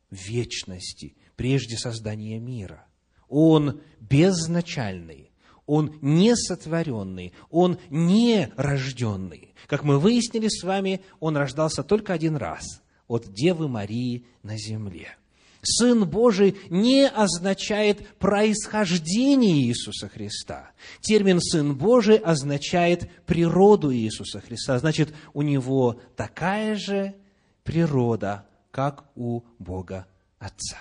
в 0.09 0.15
вечности, 0.15 1.15
прежде 1.35 1.77
создания 1.77 2.39
мира. 2.39 2.85
Он 3.27 3.81
безначальный, 3.99 5.31
он 5.65 5.97
не 6.01 6.35
сотворенный, 6.35 7.33
он 7.49 7.77
не 7.89 8.51
рожденный. 8.55 9.53
Как 9.67 9.83
мы 9.83 9.99
выяснили 9.99 10.47
с 10.47 10.63
вами, 10.63 11.01
он 11.19 11.35
рождался 11.35 11.83
только 11.83 12.13
один 12.13 12.37
раз 12.37 12.81
от 13.07 13.31
Девы 13.33 13.67
Марии 13.67 14.25
на 14.43 14.57
земле. 14.57 15.17
Сын 15.61 16.07
Божий 16.07 16.57
не 16.69 17.07
означает 17.07 18.07
происхождение 18.19 19.61
Иисуса 19.61 20.07
Христа. 20.07 20.71
Термин 21.01 21.39
«Сын 21.41 21.75
Божий» 21.75 22.17
означает 22.17 23.09
природу 23.25 23.93
Иисуса 23.93 24.39
Христа. 24.39 24.77
Значит, 24.79 25.13
у 25.33 25.41
него 25.41 25.99
такая 26.15 26.75
же 26.75 27.15
природа, 27.63 28.45
как 28.71 29.05
у 29.15 29.41
Бога 29.59 30.07
Отца. 30.39 30.77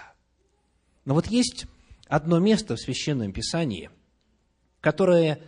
Но 1.04 1.14
вот 1.14 1.26
есть 1.26 1.66
одно 2.08 2.38
место 2.38 2.76
в 2.76 2.80
Священном 2.80 3.32
Писании, 3.32 3.90
которое 4.80 5.40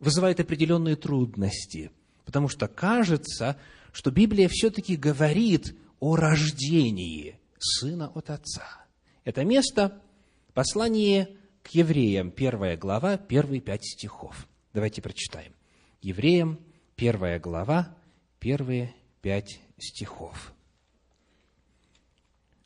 вызывает 0.00 0.40
определенные 0.40 0.96
трудности, 0.96 1.90
потому 2.24 2.48
что 2.48 2.68
кажется, 2.68 3.56
что 3.92 4.10
Библия 4.10 4.48
все-таки 4.50 4.96
говорит 4.96 5.76
о 6.00 6.16
рождении– 6.16 7.38
Сына 7.64 8.12
от 8.14 8.28
Отца. 8.28 8.84
Это 9.24 9.42
место– 9.42 10.02
послание 10.54 11.38
к 11.62 11.68
евреям, 11.68 12.30
первая 12.30 12.76
глава, 12.76 13.16
первые 13.16 13.62
пять 13.62 13.84
стихов. 13.84 14.46
Давайте 14.74 15.00
прочитаем. 15.00 15.54
Евреям, 16.02 16.60
первая 16.94 17.40
глава, 17.40 17.96
первые 18.38 18.94
пять 19.22 19.60
стихов. 19.78 20.52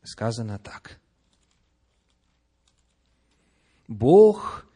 Сказано 0.03 0.59
так. 0.59 0.99
Бог 3.87 4.67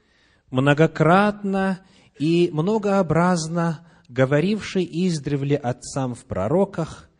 многократно 0.51 1.85
и 2.19 2.49
многообразно 2.53 3.89
говоривший 4.09 4.85
издревле 4.85 5.57
отцам 5.57 6.15
в 6.15 6.25
пророках, 6.27 7.11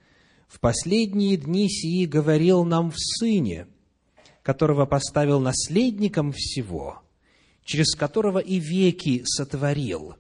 в 0.53 0.61
последние 0.61 1.39
дни 1.39 1.69
сии 1.71 2.05
говорил 2.05 2.65
нам 2.65 2.91
в 2.91 2.97
Сыне, 2.99 3.69
которого 4.43 4.85
поставил 4.85 5.41
наследником 5.41 6.31
всего, 6.31 7.01
через 7.65 7.95
которого 7.95 8.39
и 8.39 8.59
веки 8.59 9.23
сотворил. 9.25 10.17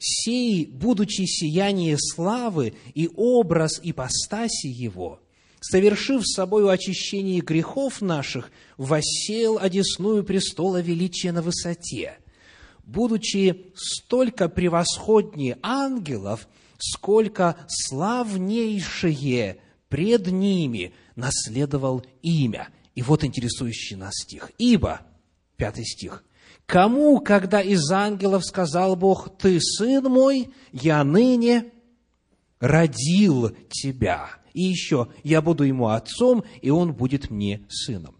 Сей, 0.00 0.66
будучи 0.66 1.22
сияние 1.22 1.96
славы 1.98 2.74
и 2.94 3.08
образ 3.14 3.78
ипостаси 3.80 4.66
Его, 4.66 5.20
совершив 5.60 6.26
собою 6.26 6.68
очищение 6.68 7.40
грехов 7.40 8.00
наших, 8.00 8.50
воссел 8.76 9.56
одесную 9.56 10.24
престола 10.24 10.80
величия 10.80 11.30
на 11.30 11.42
высоте, 11.42 12.18
будучи 12.84 13.66
столько 13.76 14.48
превосходнее 14.48 15.58
ангелов– 15.62 16.48
сколько 16.80 17.56
славнейшее 17.68 19.58
пред 19.88 20.26
ними 20.28 20.94
наследовал 21.16 22.04
имя. 22.22 22.68
И 22.94 23.02
вот 23.02 23.24
интересующий 23.24 23.96
нас 23.96 24.14
стих. 24.14 24.50
Ибо, 24.58 25.02
пятый 25.56 25.84
стих, 25.84 26.24
кому, 26.66 27.20
когда 27.20 27.60
из 27.60 27.90
ангелов 27.90 28.44
сказал 28.44 28.96
Бог, 28.96 29.36
ты 29.38 29.60
сын 29.60 30.04
мой, 30.04 30.50
я 30.72 31.04
ныне 31.04 31.72
родил 32.60 33.50
тебя. 33.70 34.30
И 34.52 34.62
еще, 34.62 35.08
я 35.22 35.42
буду 35.42 35.64
ему 35.64 35.88
отцом, 35.88 36.44
и 36.60 36.70
он 36.70 36.92
будет 36.92 37.30
мне 37.30 37.66
сыном. 37.68 38.16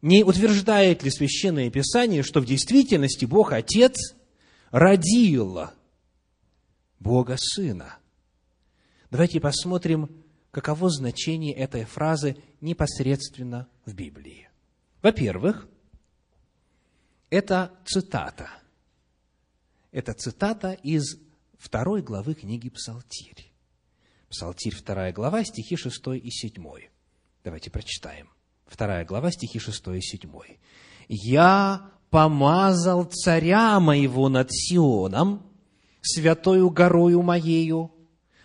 Не 0.00 0.24
утверждает 0.24 1.04
ли 1.04 1.10
Священное 1.10 1.70
Писание, 1.70 2.24
что 2.24 2.40
в 2.40 2.44
действительности 2.44 3.24
Бог 3.24 3.52
Отец 3.52 4.14
родил 4.72 5.60
Бога 6.98 7.36
Сына? 7.38 7.98
Давайте 9.12 9.40
посмотрим, 9.40 10.08
каково 10.50 10.88
значение 10.88 11.52
этой 11.52 11.84
фразы 11.84 12.38
непосредственно 12.62 13.68
в 13.84 13.92
Библии. 13.92 14.48
Во-первых, 15.02 15.68
это 17.28 17.72
цитата. 17.84 18.48
Это 19.90 20.14
цитата 20.14 20.72
из 20.72 21.20
второй 21.58 22.00
главы 22.00 22.32
книги 22.32 22.70
Псалтирь. 22.70 23.52
Псалтирь, 24.30 24.74
вторая 24.74 25.12
глава, 25.12 25.44
стихи 25.44 25.76
6 25.76 26.06
и 26.14 26.30
7. 26.30 26.64
Давайте 27.44 27.70
прочитаем. 27.70 28.30
Вторая 28.64 29.04
глава, 29.04 29.30
стихи 29.30 29.58
6 29.58 29.88
и 29.88 30.00
7. 30.00 30.30
«Я 31.08 31.90
помазал 32.08 33.04
царя 33.04 33.78
моего 33.78 34.30
над 34.30 34.50
Сионом, 34.50 35.52
святою 36.00 36.70
горою 36.70 37.20
моею, 37.20 37.92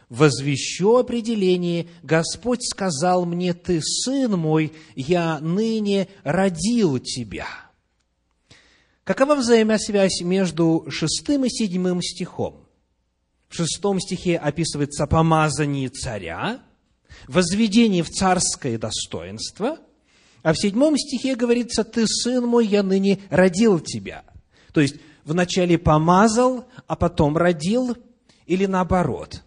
возвещу 0.09 0.97
определение, 0.97 1.87
Господь 2.03 2.63
сказал 2.63 3.25
мне, 3.25 3.53
ты 3.53 3.81
сын 3.81 4.31
мой, 4.31 4.73
я 4.95 5.39
ныне 5.39 6.07
родил 6.23 6.99
тебя. 6.99 7.47
Какова 9.03 9.35
взаимосвязь 9.35 10.21
между 10.21 10.85
шестым 10.89 11.45
и 11.45 11.49
седьмым 11.49 12.01
стихом? 12.01 12.65
В 13.47 13.55
шестом 13.55 13.99
стихе 13.99 14.37
описывается 14.37 15.07
помазание 15.07 15.89
царя, 15.89 16.59
возведение 17.27 18.03
в 18.03 18.09
царское 18.09 18.77
достоинство, 18.77 19.77
а 20.43 20.53
в 20.53 20.57
седьмом 20.57 20.97
стихе 20.97 21.35
говорится, 21.35 21.83
ты 21.83 22.05
сын 22.05 22.45
мой, 22.45 22.67
я 22.67 22.83
ныне 22.83 23.19
родил 23.29 23.79
тебя. 23.79 24.23
То 24.73 24.81
есть, 24.81 24.95
вначале 25.23 25.77
помазал, 25.77 26.65
а 26.87 26.95
потом 26.95 27.37
родил, 27.37 27.97
или 28.45 28.65
наоборот 28.65 29.43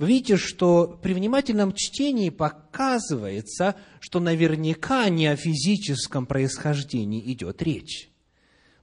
вы 0.00 0.08
видите, 0.08 0.38
что 0.38 0.98
при 1.02 1.12
внимательном 1.12 1.74
чтении 1.74 2.30
показывается, 2.30 3.76
что 4.00 4.18
наверняка 4.18 5.10
не 5.10 5.26
о 5.26 5.36
физическом 5.36 6.24
происхождении 6.24 7.20
идет 7.32 7.60
речь. 7.60 8.08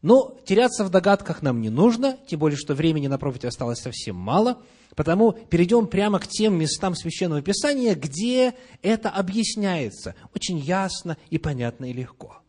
Но 0.03 0.38
теряться 0.45 0.86
в 0.86 0.91
догадках 0.91 1.41
нам 1.41 1.60
не 1.60 1.71
нужно, 1.71 2.19
тем 2.27 2.39
более, 2.39 2.56
что 2.56 2.75
времени 2.75 3.08
на 3.08 3.17
проповедь 3.17 3.45
осталось 3.45 3.80
совсем 3.80 4.15
мало, 4.15 4.62
потому 4.95 5.32
перейдем 5.32 5.88
прямо 5.88 6.19
к 6.19 6.27
тем 6.27 6.56
местам 6.56 6.93
Священного 6.93 7.41
Писания, 7.41 7.95
где 7.95 8.53
это 8.84 9.10
объясняется 9.10 10.13
очень 10.36 10.60
ясно 10.60 11.17
и 11.32 11.39
понятно 11.39 11.89
и 11.89 11.93
легко. 11.93 12.43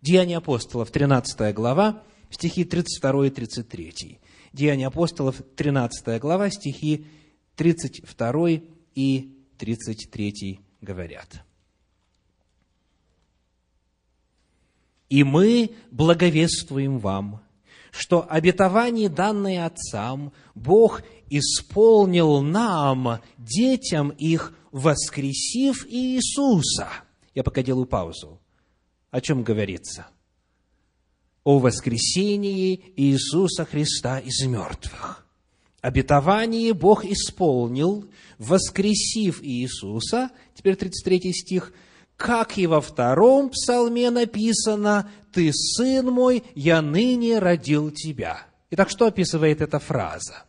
Деяния 0.00 0.38
апостолов, 0.38 0.90
13 0.90 1.54
глава, 1.54 2.02
стихи 2.30 2.64
32 2.64 3.26
и 3.26 3.30
33. 3.30 4.18
Деяния 4.54 4.86
апостолов, 4.86 5.42
13 5.56 6.18
глава, 6.22 6.48
стихи 6.48 7.04
32 7.56 8.60
и 8.94 9.30
33 9.58 10.60
говорят. 10.80 11.44
«И 15.08 15.22
мы 15.22 15.70
благовествуем 15.90 16.98
вам, 16.98 17.42
что 17.90 18.26
обетование, 18.28 19.08
данное 19.08 19.66
отцам, 19.66 20.32
Бог 20.54 21.02
исполнил 21.30 22.40
нам, 22.40 23.20
детям 23.38 24.10
их, 24.10 24.56
воскресив 24.72 25.86
Иисуса». 25.88 26.88
Я 27.34 27.44
пока 27.44 27.62
делаю 27.62 27.86
паузу. 27.86 28.40
О 29.10 29.20
чем 29.20 29.44
говорится? 29.44 30.08
О 31.44 31.58
воскресении 31.58 32.92
Иисуса 32.96 33.64
Христа 33.64 34.18
из 34.18 34.44
мертвых 34.44 35.23
обетование 35.84 36.72
Бог 36.72 37.04
исполнил, 37.04 38.08
воскресив 38.38 39.42
Иисуса, 39.42 40.30
теперь 40.54 40.76
33 40.76 41.32
стих, 41.34 41.74
как 42.16 42.56
и 42.56 42.66
во 42.66 42.80
втором 42.80 43.50
псалме 43.50 44.08
написано, 44.08 45.10
«Ты, 45.30 45.52
сын 45.52 46.06
мой, 46.06 46.42
я 46.54 46.80
ныне 46.80 47.38
родил 47.38 47.90
тебя». 47.90 48.46
Итак, 48.70 48.88
что 48.88 49.08
описывает 49.08 49.60
эта 49.60 49.78
фраза? 49.78 50.44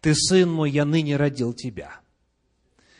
«Ты, 0.00 0.12
сын 0.16 0.50
мой, 0.50 0.72
я 0.72 0.84
ныне 0.84 1.16
родил 1.16 1.52
тебя». 1.52 2.00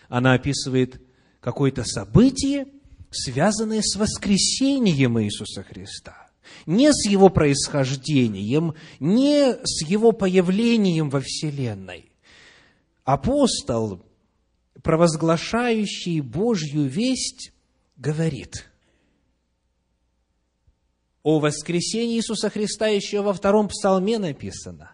Она 0.08 0.34
описывает 0.34 1.02
какое-то 1.40 1.82
событие, 1.82 2.68
связанное 3.10 3.82
с 3.82 3.96
воскресением 3.96 5.20
Иисуса 5.20 5.64
Христа 5.64 6.25
не 6.66 6.92
с 6.92 7.08
его 7.08 7.28
происхождением, 7.28 8.74
не 9.00 9.54
с 9.64 9.84
его 9.86 10.12
появлением 10.12 11.10
во 11.10 11.20
Вселенной. 11.20 12.10
Апостол, 13.04 14.04
провозглашающий 14.82 16.20
Божью 16.20 16.86
весть, 16.86 17.52
говорит 17.96 18.68
о 21.22 21.38
воскресении 21.38 22.16
Иисуса 22.16 22.50
Христа 22.50 22.86
еще 22.86 23.20
во 23.20 23.32
втором 23.32 23.68
псалме 23.68 24.18
написано. 24.18 24.92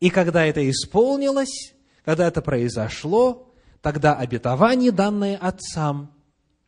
И 0.00 0.10
когда 0.10 0.44
это 0.44 0.68
исполнилось, 0.68 1.74
когда 2.04 2.26
это 2.26 2.40
произошло, 2.42 3.52
тогда 3.82 4.14
обетование, 4.14 4.90
данное 4.90 5.36
отцам, 5.36 6.14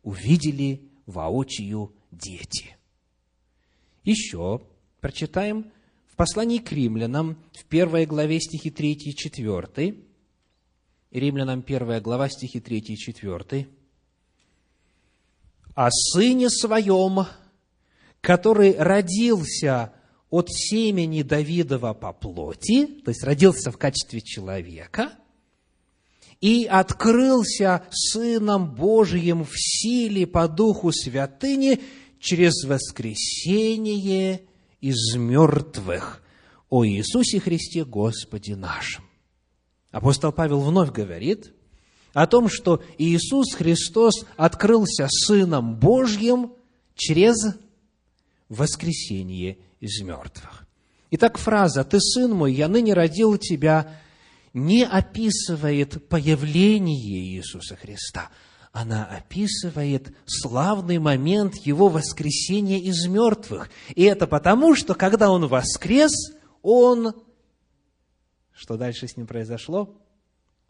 увидели 0.02 0.88
воочию 1.06 1.94
дети– 2.10 2.76
еще 4.04 4.62
прочитаем 5.00 5.70
в 6.06 6.16
послании 6.16 6.58
к 6.58 6.72
римлянам, 6.72 7.36
в 7.52 7.64
первой 7.64 8.06
главе 8.06 8.40
стихи 8.40 8.70
3 8.70 8.92
и 8.92 9.14
4. 9.14 9.96
Римлянам 11.10 11.62
первая 11.62 12.00
глава 12.00 12.28
стихи 12.28 12.60
3 12.60 12.78
и 12.78 12.96
4. 12.96 13.68
«О 15.74 15.90
сыне 15.90 16.50
своем, 16.50 17.26
который 18.20 18.76
родился 18.76 19.92
от 20.30 20.48
семени 20.50 21.22
Давидова 21.22 21.94
по 21.94 22.12
плоти, 22.12 22.86
то 22.86 23.10
есть 23.10 23.22
родился 23.22 23.70
в 23.70 23.78
качестве 23.78 24.20
человека, 24.20 25.12
и 26.40 26.64
открылся 26.64 27.84
Сыном 27.90 28.74
Божиим 28.74 29.44
в 29.44 29.52
силе 29.54 30.26
по 30.26 30.48
Духу 30.48 30.90
Святыни 30.90 31.80
через 32.22 32.64
воскресение 32.64 34.42
из 34.80 35.16
мертвых 35.16 36.22
о 36.70 36.86
Иисусе 36.86 37.40
Христе 37.40 37.84
Господе 37.84 38.54
нашим. 38.54 39.04
Апостол 39.90 40.32
Павел 40.32 40.60
вновь 40.60 40.92
говорит 40.92 41.52
о 42.14 42.26
том, 42.28 42.48
что 42.48 42.82
Иисус 42.96 43.54
Христос 43.54 44.24
открылся 44.36 45.08
Сыном 45.08 45.74
Божьим 45.76 46.52
через 46.94 47.36
воскресение 48.48 49.58
из 49.80 50.00
мертвых. 50.00 50.66
Итак, 51.10 51.38
фраза 51.38 51.84
«Ты, 51.84 52.00
Сын 52.00 52.30
мой, 52.32 52.54
я 52.54 52.68
ныне 52.68 52.94
родил 52.94 53.36
тебя» 53.36 53.98
не 54.54 54.84
описывает 54.84 56.08
появление 56.08 57.36
Иисуса 57.36 57.74
Христа– 57.74 58.30
она 58.72 59.04
описывает 59.04 60.14
славный 60.24 60.98
момент 60.98 61.56
его 61.56 61.88
воскресения 61.88 62.78
из 62.78 63.06
мертвых. 63.06 63.70
И 63.94 64.02
это 64.02 64.26
потому, 64.26 64.74
что 64.74 64.94
когда 64.94 65.30
он 65.30 65.46
воскрес, 65.46 66.32
он... 66.62 67.14
Что 68.50 68.78
дальше 68.78 69.06
с 69.06 69.16
ним 69.16 69.26
произошло? 69.26 69.94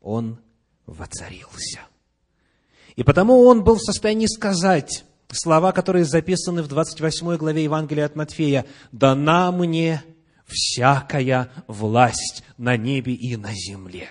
Он 0.00 0.40
воцарился. 0.84 1.80
И 2.96 3.04
потому 3.04 3.44
он 3.44 3.62
был 3.62 3.76
в 3.76 3.82
состоянии 3.82 4.26
сказать 4.26 5.04
слова, 5.30 5.70
которые 5.70 6.04
записаны 6.04 6.62
в 6.62 6.68
28 6.68 7.36
главе 7.36 7.64
Евангелия 7.64 8.06
от 8.06 8.16
Матфея. 8.16 8.66
«Дана 8.90 9.52
мне 9.52 10.02
всякая 10.44 11.50
власть 11.68 12.42
на 12.58 12.76
небе 12.76 13.14
и 13.14 13.36
на 13.36 13.52
земле». 13.54 14.08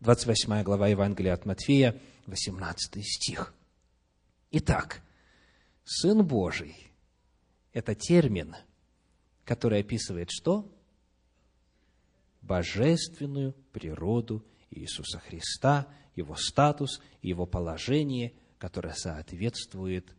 28 0.00 0.64
глава 0.64 0.88
Евангелия 0.88 1.32
от 1.32 1.46
Матфея– 1.46 2.00
18 2.26 3.04
стих. 3.04 3.54
Итак, 4.50 5.02
Сын 5.84 6.26
Божий– 6.26 6.90
это 7.72 7.94
термин, 7.94 8.56
который 9.44 9.80
описывает 9.80 10.30
что? 10.30 10.70
Божественную 12.40 13.52
природу 13.72 14.44
Иисуса 14.70 15.18
Христа, 15.18 15.88
Его 16.14 16.36
статус, 16.36 17.00
Его 17.22 17.46
положение, 17.46 18.34
которое 18.58 18.94
соответствует 18.94 20.14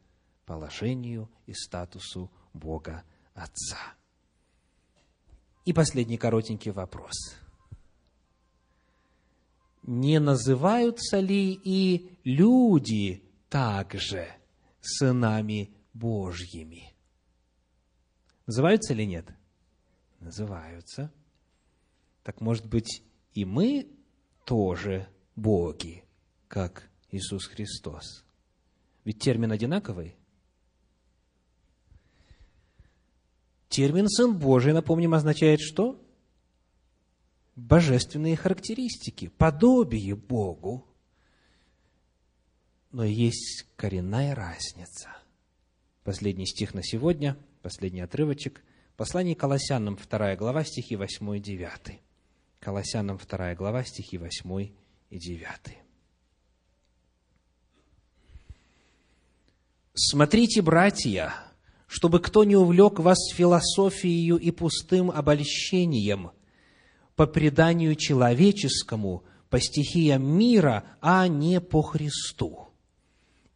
положению 0.45 1.29
и 1.45 1.53
статусу 1.53 2.31
Бога 2.53 3.03
Отца. 3.33 3.95
И 5.65 5.73
последний 5.73 6.17
коротенький 6.17 6.71
вопрос– 6.71 7.35
не 9.87 10.19
называются 10.19 11.19
ли 11.19 11.59
и 11.63 12.17
люди 12.23 13.23
также 13.49 14.27
сынами 14.81 15.71
Божьими? 15.93 16.93
Называются 18.47 18.93
или 18.93 19.03
нет? 19.03 19.27
Называются. 20.19 21.11
Так 22.23 22.41
может 22.41 22.67
быть, 22.67 23.03
и 23.33 23.45
мы 23.45 23.87
тоже 24.45 25.07
боги, 25.35 26.03
как 26.47 26.89
Иисус 27.11 27.45
Христос? 27.45 28.23
Ведь 29.03 29.19
термин 29.19 29.51
одинаковый. 29.51 30.15
Термин 33.69 34.07
«Сын 34.07 34.35
Божий», 34.37 34.73
напомним, 34.73 35.13
означает 35.13 35.59
что? 35.59 36.01
Божественные 37.55 38.35
характеристики, 38.35 39.27
подобие 39.27 40.15
Богу. 40.15 40.85
но 42.91 43.03
есть 43.03 43.65
коренная 43.75 44.33
разница. 44.35 45.09
Последний 46.03 46.45
стих 46.45 46.73
на 46.73 46.81
сегодня, 46.81 47.37
последний 47.61 48.01
отрывочек. 48.01 48.63
Послание 48.95 49.35
Колоссянам, 49.35 49.97
2 49.97 50.35
глава, 50.37 50.63
стихи 50.63 50.95
8 50.95 51.35
и 51.35 51.39
9. 51.41 51.99
Колоссянам, 52.61 53.17
2 53.17 53.55
глава, 53.55 53.83
стихи 53.83 54.17
8 54.17 54.69
и 55.09 55.19
9. 55.19 55.77
«Смотрите, 59.93 60.61
братья, 60.61 61.33
чтобы 61.87 62.21
кто 62.21 62.45
не 62.45 62.55
увлек 62.55 62.99
вас 62.99 63.17
философией 63.33 64.37
и 64.37 64.51
пустым 64.51 65.11
обольщением 65.11 66.31
по 67.15 67.27
преданию 67.27 67.95
человеческому, 67.95 69.23
по 69.49 69.59
стихиям 69.59 70.25
мира, 70.25 70.83
а 71.01 71.27
не 71.27 71.61
по 71.61 71.81
Христу. 71.81 72.69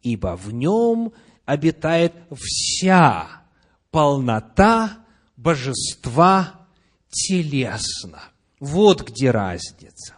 Ибо 0.02 0.36
в 0.36 0.52
нем 0.52 1.12
обитает 1.44 2.14
вся 2.36 3.42
полнота 3.90 5.04
божества 5.36 6.66
телесно. 7.10 8.22
Вот 8.60 9.08
где 9.08 9.30
разница. 9.30 10.16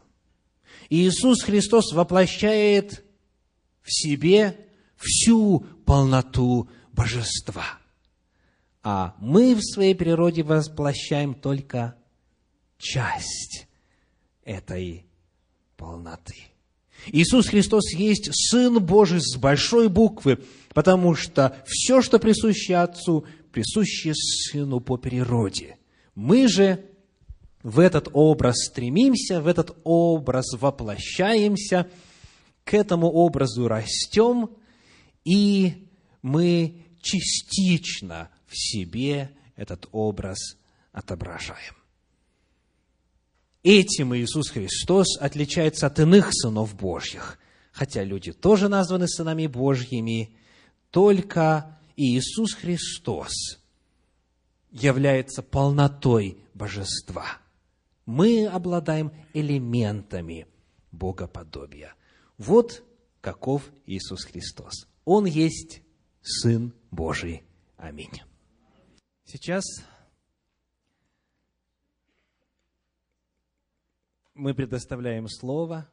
Иисус 0.91 1.43
Христос 1.43 1.93
воплощает 1.93 3.05
в 3.83 3.93
себе 3.93 4.69
всю 4.97 5.61
полноту 5.87 6.69
божества. 6.93 7.65
А 8.83 9.15
мы 9.19 9.55
в 9.55 9.63
своей 9.63 9.95
природе 9.95 10.43
воплощаем 10.43 11.35
только 11.35 11.97
часть 12.83 13.69
этой 14.45 15.07
полноты. 15.77 16.35
Иисус 17.07 17.49
Христос 17.49 17.93
есть 17.95 18.29
Сын 18.33 18.85
Божий 18.85 19.21
с 19.21 19.37
большой 19.37 19.89
буквы, 19.89 20.45
потому 20.75 21.15
что 21.15 21.57
все, 21.67 22.03
что 22.03 22.19
присуще 22.19 22.77
Отцу, 22.77 23.25
присуще 23.53 24.13
Сыну 24.15 24.81
по 24.81 24.97
природе. 24.97 25.79
Мы 26.15 26.49
же 26.49 26.85
в 27.63 27.79
этот 27.79 28.09
образ 28.13 28.67
стремимся, 28.67 29.41
в 29.41 29.47
этот 29.47 29.77
образ 29.85 30.53
воплощаемся, 30.55 31.89
к 32.65 32.75
этому 32.75 33.09
образу 33.09 33.69
растем, 33.69 34.51
и 35.25 35.89
мы 36.21 36.83
частично 37.01 38.29
в 38.47 38.57
себе 38.57 39.31
этот 39.57 39.89
образ 39.93 40.57
отображаем. 40.93 41.82
Этим 43.63 44.15
Иисус 44.17 44.51
Христос 44.51 45.17
отличается 45.19 45.87
от 45.87 45.99
иных 46.01 46.31
сынов 46.33 46.75
Божьих. 46.75 47.39
Хотя 47.73 48.03
люди 48.03 48.33
тоже 48.33 48.69
названы 48.69 49.09
сынами 49.09 49.47
Божьими, 49.47 50.37
только 50.91 51.79
Иисус 51.97 52.55
Христос 52.55 53.33
является 54.71 55.43
полнотой 55.43 56.39
божества. 56.55 57.39
Мы 58.05 58.47
обладаем 58.47 59.13
элементами 59.33 60.47
богоподобия. 60.91 61.95
Вот 62.39 62.83
каков 63.21 63.71
Иисус 63.87 64.25
Христос. 64.25 64.89
Он 65.05 65.25
есть 65.25 65.83
Сын 66.21 66.73
Божий. 66.91 67.43
Аминь. 67.77 68.23
Сейчас 69.25 69.65
мы 74.43 74.55
предоставляем 74.55 75.29
слово 75.29 75.89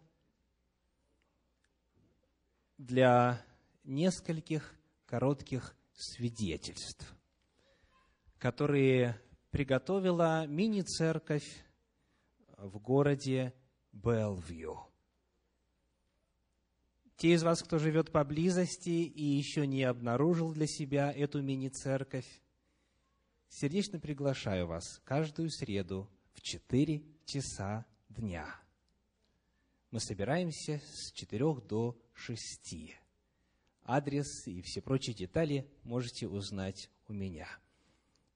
для 2.79 3.45
нескольких 3.83 4.73
коротких 5.05 5.75
свидетельств, 5.93 7.15
которые 8.39 9.21
приготовила 9.51 10.47
мини-церковь 10.47 11.47
в 12.57 12.79
городе 12.79 13.53
Белвью. 13.91 14.79
Те 17.17 17.33
из 17.33 17.43
вас, 17.43 17.61
кто 17.61 17.77
живет 17.77 18.11
поблизости 18.11 18.89
и 18.89 19.23
еще 19.23 19.67
не 19.67 19.83
обнаружил 19.83 20.53
для 20.53 20.65
себя 20.65 21.13
эту 21.13 21.43
мини-церковь, 21.43 22.41
сердечно 23.47 23.99
приглашаю 23.99 24.65
вас 24.65 24.99
каждую 25.03 25.51
среду 25.51 26.09
в 26.33 26.41
4 26.41 27.03
часа 27.25 27.85
дня. 28.19 28.55
Мы 29.91 29.99
собираемся 29.99 30.81
с 30.85 31.11
4 31.13 31.55
до 31.67 31.97
6. 32.13 32.95
Адрес 33.83 34.47
и 34.47 34.61
все 34.61 34.81
прочие 34.81 35.15
детали 35.15 35.67
можете 35.83 36.27
узнать 36.27 36.89
у 37.07 37.13
меня. 37.13 37.47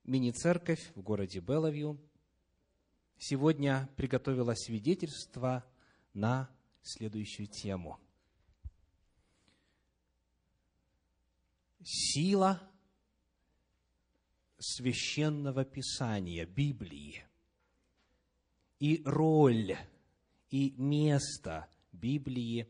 Мини-церковь 0.04 0.90
в 0.94 1.02
городе 1.02 1.40
Беловью 1.40 2.00
сегодня 3.18 3.88
приготовила 3.96 4.54
свидетельство 4.54 5.64
на 6.12 6.50
следующую 6.82 7.46
тему– 7.46 8.00
сила 11.84 12.60
священного 14.58 15.64
писания, 15.64 16.46
Библии, 16.46 17.24
и 18.78 19.02
роль, 19.04 19.76
и 20.50 20.74
место 20.76 21.68
Библии 21.92 22.68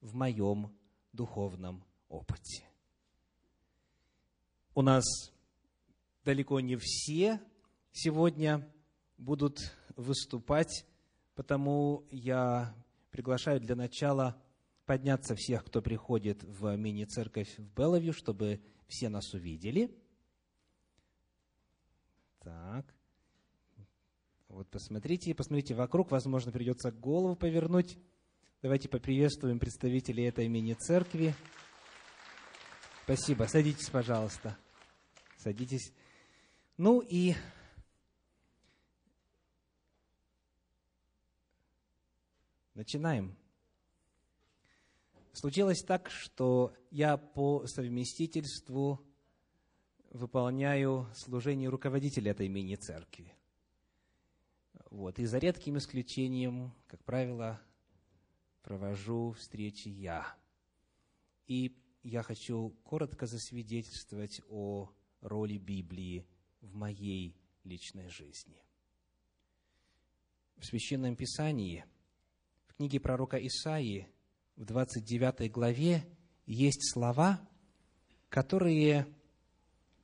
в 0.00 0.14
моем 0.14 0.76
духовном 1.12 1.84
опыте. 2.08 2.64
У 4.74 4.82
нас 4.82 5.04
далеко 6.24 6.60
не 6.60 6.76
все 6.76 7.40
сегодня 7.92 8.68
будут 9.16 9.58
выступать, 9.96 10.86
потому 11.34 12.06
я 12.10 12.74
приглашаю 13.10 13.60
для 13.60 13.74
начала 13.74 14.40
подняться 14.84 15.34
всех, 15.34 15.64
кто 15.64 15.82
приходит 15.82 16.42
в 16.44 16.76
мини-церковь 16.76 17.56
в 17.58 17.74
Беловью, 17.74 18.12
чтобы 18.12 18.60
все 18.86 19.08
нас 19.08 19.32
увидели. 19.34 19.90
Так. 22.40 22.95
Вот 24.56 24.70
посмотрите, 24.70 25.34
посмотрите 25.34 25.74
вокруг, 25.74 26.10
возможно, 26.10 26.50
придется 26.50 26.90
голову 26.90 27.36
повернуть. 27.36 27.98
Давайте 28.62 28.88
поприветствуем 28.88 29.58
представителей 29.58 30.24
этой 30.24 30.48
мини-церкви. 30.48 31.34
Спасибо. 33.04 33.44
Садитесь, 33.44 33.90
пожалуйста. 33.90 34.56
Садитесь. 35.36 35.92
Ну 36.78 37.00
и 37.00 37.34
начинаем. 42.72 43.36
Случилось 45.34 45.82
так, 45.82 46.08
что 46.08 46.72
я 46.90 47.18
по 47.18 47.66
совместительству 47.66 49.04
выполняю 50.12 51.10
служение 51.14 51.68
руководителя 51.68 52.30
этой 52.30 52.48
мини-церкви. 52.48 53.35
Вот. 54.96 55.18
И 55.18 55.26
за 55.26 55.36
редким 55.36 55.76
исключением, 55.76 56.72
как 56.86 57.04
правило, 57.04 57.60
провожу 58.62 59.32
встречи 59.32 59.88
я. 59.88 60.26
И 61.46 61.76
я 62.02 62.22
хочу 62.22 62.70
коротко 62.82 63.26
засвидетельствовать 63.26 64.40
о 64.48 64.90
роли 65.20 65.58
Библии 65.58 66.26
в 66.62 66.74
моей 66.74 67.36
личной 67.62 68.08
жизни. 68.08 68.56
В 70.56 70.64
Священном 70.64 71.14
Писании, 71.14 71.84
в 72.66 72.72
книге 72.72 72.98
пророка 72.98 73.36
Исаии, 73.36 74.08
в 74.56 74.64
29 74.64 75.52
главе 75.52 76.06
есть 76.46 76.90
слова, 76.90 77.46
которые 78.30 79.06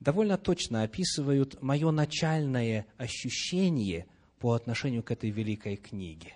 довольно 0.00 0.36
точно 0.36 0.82
описывают 0.82 1.62
мое 1.62 1.90
начальное 1.92 2.86
ощущение 2.98 4.06
по 4.42 4.54
отношению 4.54 5.04
к 5.04 5.12
этой 5.12 5.30
великой 5.30 5.76
книге. 5.76 6.34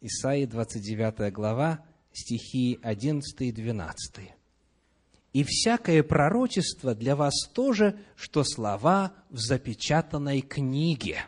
Исаии 0.00 0.46
29 0.46 1.30
глава, 1.30 1.84
стихи 2.10 2.78
11 2.82 3.40
и 3.42 3.52
12. 3.52 4.30
«И 5.34 5.44
всякое 5.44 6.02
пророчество 6.02 6.94
для 6.94 7.16
вас 7.16 7.34
тоже, 7.52 8.00
что 8.16 8.44
слова 8.44 9.12
в 9.28 9.36
запечатанной 9.36 10.40
книге» 10.40 11.18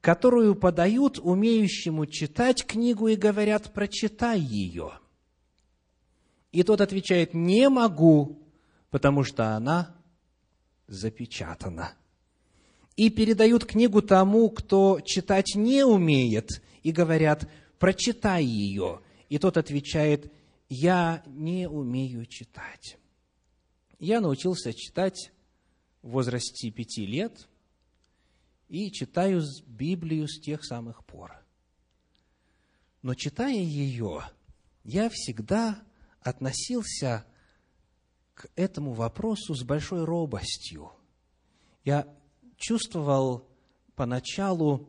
которую 0.00 0.56
подают 0.56 1.20
умеющему 1.20 2.06
читать 2.06 2.66
книгу 2.66 3.06
и 3.06 3.14
говорят, 3.14 3.72
прочитай 3.72 4.40
ее. 4.40 4.94
И 6.50 6.64
тот 6.64 6.80
отвечает, 6.80 7.34
не 7.34 7.68
могу, 7.68 8.42
потому 8.90 9.22
что 9.22 9.54
она 9.54 9.94
запечатана. 10.88 11.92
И 12.96 13.08
передают 13.10 13.64
книгу 13.64 14.02
тому, 14.02 14.50
кто 14.50 15.00
читать 15.00 15.54
не 15.54 15.84
умеет, 15.84 16.62
и 16.82 16.92
говорят, 16.92 17.48
прочитай 17.78 18.44
ее. 18.44 19.00
И 19.28 19.38
тот 19.38 19.56
отвечает, 19.56 20.30
я 20.68 21.22
не 21.26 21.68
умею 21.68 22.26
читать. 22.26 22.98
Я 23.98 24.20
научился 24.20 24.74
читать 24.74 25.32
в 26.02 26.10
возрасте 26.10 26.70
пяти 26.70 27.06
лет 27.06 27.48
и 28.68 28.90
читаю 28.90 29.42
Библию 29.66 30.28
с 30.28 30.40
тех 30.40 30.64
самых 30.64 31.04
пор. 31.04 31.32
Но 33.02 33.14
читая 33.14 33.54
ее, 33.54 34.22
я 34.84 35.08
всегда 35.10 35.82
относился 36.20 37.26
к 38.34 38.48
этому 38.56 38.92
вопросу 38.92 39.54
с 39.54 39.62
большой 39.62 40.04
робостью. 40.04 40.92
Я 41.84 42.06
чувствовал 42.62 43.44
поначалу 43.96 44.88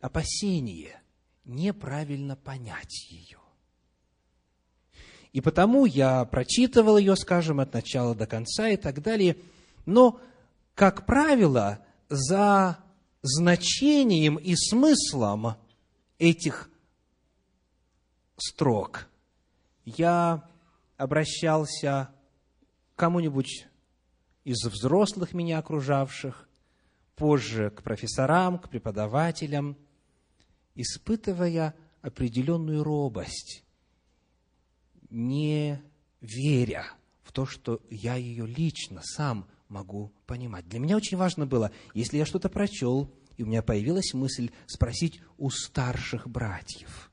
опасение 0.00 1.00
неправильно 1.44 2.34
понять 2.34 3.10
ее. 3.10 3.38
И 5.32 5.40
потому 5.40 5.84
я 5.84 6.24
прочитывал 6.24 6.96
ее, 6.96 7.14
скажем, 7.16 7.60
от 7.60 7.74
начала 7.74 8.14
до 8.14 8.26
конца 8.26 8.68
и 8.68 8.76
так 8.76 9.02
далее. 9.02 9.36
Но, 9.84 10.18
как 10.74 11.04
правило, 11.04 11.84
за 12.08 12.78
значением 13.20 14.36
и 14.36 14.54
смыслом 14.56 15.56
этих 16.18 16.70
строк 18.38 19.08
я 19.84 20.48
обращался 20.96 22.10
к 22.94 22.98
кому-нибудь 22.98 23.66
из 24.44 24.64
взрослых 24.64 25.34
меня 25.34 25.58
окружавших, 25.58 26.48
позже 27.16 27.70
к 27.70 27.82
профессорам, 27.82 28.58
к 28.58 28.68
преподавателям, 28.68 29.76
испытывая 30.74 31.74
определенную 32.02 32.82
робость, 32.82 33.64
не 35.10 35.80
веря 36.20 36.86
в 37.22 37.32
то, 37.32 37.46
что 37.46 37.80
я 37.90 38.16
ее 38.16 38.46
лично 38.46 39.00
сам 39.02 39.48
могу 39.68 40.12
понимать. 40.26 40.68
Для 40.68 40.80
меня 40.80 40.96
очень 40.96 41.16
важно 41.16 41.46
было, 41.46 41.70
если 41.94 42.18
я 42.18 42.26
что-то 42.26 42.48
прочел, 42.48 43.12
и 43.36 43.42
у 43.42 43.46
меня 43.46 43.62
появилась 43.62 44.14
мысль 44.14 44.50
спросить 44.66 45.20
у 45.38 45.50
старших 45.50 46.28
братьев. 46.28 47.10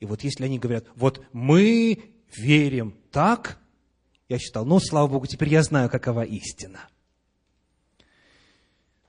И 0.00 0.06
вот 0.06 0.22
если 0.24 0.44
они 0.44 0.58
говорят, 0.58 0.86
вот 0.96 1.24
мы 1.32 2.14
верим 2.36 2.96
так, 3.10 3.58
я 4.28 4.38
считал, 4.38 4.64
ну, 4.64 4.80
слава 4.80 5.08
Богу, 5.08 5.26
теперь 5.26 5.48
я 5.48 5.62
знаю, 5.62 5.88
какова 5.88 6.22
истина. 6.22 6.80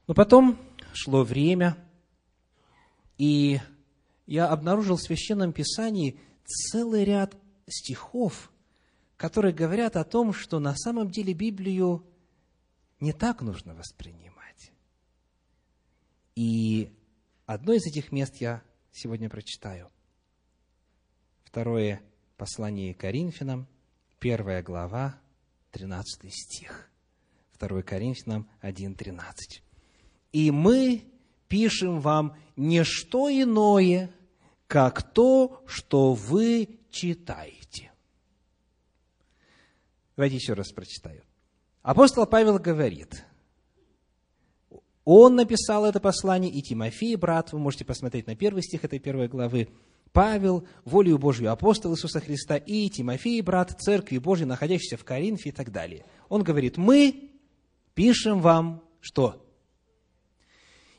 Но 0.07 0.13
потом 0.13 0.57
шло 0.93 1.23
время, 1.23 1.77
и 3.17 3.59
я 4.27 4.47
обнаружил 4.47 4.97
в 4.97 5.01
Священном 5.01 5.53
Писании 5.53 6.19
целый 6.43 7.03
ряд 7.03 7.35
стихов, 7.67 8.51
которые 9.17 9.53
говорят 9.53 9.95
о 9.95 10.03
том, 10.03 10.33
что 10.33 10.59
на 10.59 10.75
самом 10.75 11.09
деле 11.09 11.33
Библию 11.33 12.05
не 12.99 13.13
так 13.13 13.41
нужно 13.41 13.73
воспринимать. 13.73 14.71
И 16.35 16.91
одно 17.45 17.73
из 17.73 17.85
этих 17.85 18.11
мест 18.11 18.35
я 18.37 18.61
сегодня 18.91 19.29
прочитаю. 19.29 19.89
Второе 21.43 22.01
послание 22.37 22.93
Коринфянам, 22.93 23.67
первая 24.19 24.61
глава, 24.61 25.19
13 25.71 26.33
стих. 26.33 26.89
2 27.59 27.81
Коринфянам 27.83 28.49
1.13. 28.61 29.64
«И 30.35 30.51
мы 30.51 31.05
пишем 31.47 32.01
вам 32.01 32.35
не 32.57 32.83
что 32.83 33.29
иное, 33.29 34.11
как 34.67 35.01
то, 35.01 35.63
что 35.65 36.13
вы 36.13 36.81
читаете». 36.91 37.93
Давайте 40.17 40.35
еще 40.35 40.51
раз 40.51 40.73
прочитаю. 40.73 41.23
Апостол 41.83 42.25
Павел 42.25 42.59
говорит, 42.59 43.23
он 45.05 45.35
написал 45.35 45.85
это 45.85 46.01
послание, 46.01 46.51
и 46.51 46.61
Тимофей, 46.61 47.15
брат, 47.15 47.53
вы 47.53 47.59
можете 47.59 47.85
посмотреть 47.85 48.27
на 48.27 48.35
первый 48.35 48.61
стих 48.61 48.83
этой 48.83 48.99
первой 48.99 49.29
главы, 49.29 49.69
Павел, 50.11 50.67
волею 50.83 51.17
Божью 51.17 51.49
апостол 51.49 51.93
Иисуса 51.93 52.19
Христа, 52.19 52.57
и 52.57 52.89
Тимофей, 52.89 53.39
брат 53.39 53.77
Церкви 53.79 54.17
Божьей, 54.17 54.47
находящийся 54.47 54.97
в 54.97 55.05
Коринфе 55.05 55.47
и 55.47 55.53
так 55.53 55.71
далее. 55.71 56.05
Он 56.27 56.43
говорит, 56.43 56.75
мы 56.75 57.31
пишем 57.93 58.41
вам 58.41 58.83
что? 58.99 59.44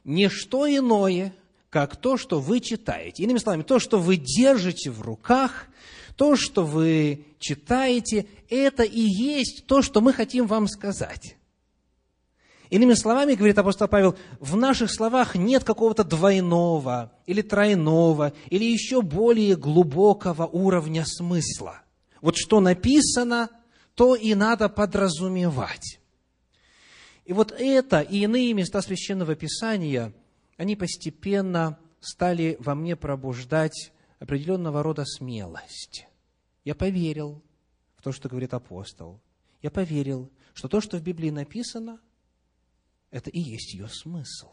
Не 0.07 0.29
что 0.29 0.69
иное, 0.69 1.35
как 1.69 1.97
то, 1.97 2.17
что 2.17 2.39
вы 2.39 2.61
читаете. 2.61 3.25
Иными 3.25 3.39
словами, 3.39 3.65
то, 3.65 3.81
что 3.81 3.99
вы 3.99 4.17
держите 4.17 4.89
в 4.89 5.03
руках, 5.03 5.67
то, 6.17 6.37
что 6.37 6.65
вы 6.65 7.27
читаете, 7.41 8.29
это 8.49 8.85
и 8.85 9.01
есть 9.01 9.67
то, 9.67 9.83
что 9.83 10.01
мы 10.01 10.13
хотим 10.13 10.47
вам 10.47 10.69
сказать. 10.69 11.37
Иными 12.71 12.95
словами, 12.95 13.35
говорит 13.35 13.59
апостол 13.59 13.89
Павел, 13.89 14.17
в 14.39 14.55
наших 14.55 14.93
словах 14.93 15.35
нет 15.35 15.65
какого-то 15.65 16.05
двойного 16.05 17.13
или 17.27 17.43
тройного 17.43 18.33
или 18.49 18.65
еще 18.65 19.03
более 19.03 19.57
глубокого 19.57 20.47
уровня 20.47 21.05
смысла. 21.05 21.81
Вот 22.21 22.37
что 22.37 22.61
написано, 22.61 23.51
то 23.97 24.15
и 24.15 24.37
надо 24.37 24.69
подразумевать. 24.69 25.99
И 27.27 27.33
вот 27.33 27.53
это 27.53 28.01
и 28.01 28.21
иные 28.21 28.55
места 28.55 28.81
Священного 28.81 29.35
Писания, 29.35 30.15
они 30.57 30.77
постепенно 30.77 31.79
стали 32.01 32.57
во 32.61 32.77
мне 32.77 32.95
пробуждать 32.95 33.93
определенного 34.21 34.83
рода 34.85 35.05
смелость. 35.05 36.07
Я 36.65 36.77
поверил 36.77 37.43
в 37.97 38.03
то, 38.03 38.13
что 38.13 38.29
говорит 38.29 38.55
апостол. 38.55 39.21
Я 39.61 39.73
поверил, 39.73 40.31
что 40.55 40.69
то, 40.69 40.81
что 40.81 40.99
в 40.99 41.03
Библии 41.03 41.31
написано, 41.31 42.01
это 43.11 43.29
и 43.31 43.41
есть 43.41 43.75
ее 43.75 43.89
смысл. 43.89 44.53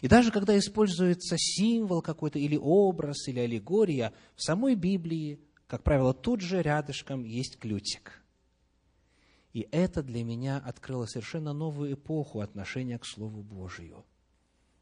И 0.00 0.08
даже 0.08 0.30
когда 0.30 0.58
используется 0.58 1.36
символ 1.38 2.00
какой-то, 2.00 2.38
или 2.38 2.56
образ, 2.56 3.28
или 3.28 3.40
аллегория, 3.40 4.14
в 4.36 4.42
самой 4.42 4.74
Библии, 4.74 5.38
как 5.66 5.82
правило, 5.82 6.14
тут 6.14 6.40
же 6.40 6.62
рядышком 6.62 7.24
есть 7.24 7.58
ключик. 7.58 8.19
И 9.52 9.68
это 9.72 10.02
для 10.02 10.22
меня 10.22 10.58
открыло 10.58 11.06
совершенно 11.06 11.52
новую 11.52 11.94
эпоху 11.94 12.40
отношения 12.40 12.98
к 12.98 13.06
Слову 13.06 13.42
Божию. 13.42 14.04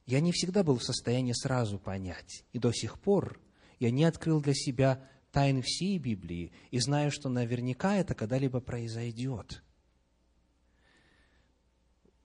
Я 0.07 0.20
не 0.20 0.33
всегда 0.33 0.62
был 0.62 0.78
в 0.78 0.85
состоянии 0.85 1.33
сразу 1.33 1.78
понять, 1.78 2.44
и 2.52 2.59
до 2.59 2.72
сих 2.72 3.00
пор 3.00 3.40
я 3.78 3.90
не 3.90 4.04
открыл 4.04 4.40
для 4.40 4.54
себя 4.54 5.09
тайн 5.33 5.62
всей 5.62 5.98
Библии 5.98 6.52
и 6.70 6.78
знаю, 6.81 7.11
что 7.11 7.28
наверняка 7.28 7.96
это 7.96 8.14
когда-либо 8.14 8.61
произойдет– 8.61 9.62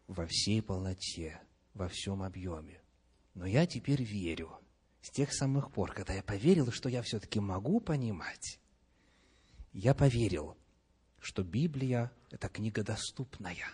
во 0.08 0.26
всей 0.28 0.62
полноте, 0.62 1.42
во 1.74 1.88
всем 1.88 2.24
объеме. 2.24 2.82
Но 3.34 3.46
я 3.46 3.66
теперь 3.66 4.04
верю, 4.04 4.52
с 5.02 5.10
тех 5.10 5.34
самых 5.34 5.72
пор, 5.72 5.94
когда 5.94 6.14
я 6.14 6.24
поверил, 6.24 6.72
что 6.72 6.90
я 6.90 7.02
все-таки 7.02 7.40
могу 7.40 7.80
понимать, 7.80 8.60
я 9.74 9.94
поверил, 9.94 10.56
что 11.24 11.44
Библия– 11.44 12.12
это 12.30 12.50
книга 12.50 12.84
доступная, 12.84 13.68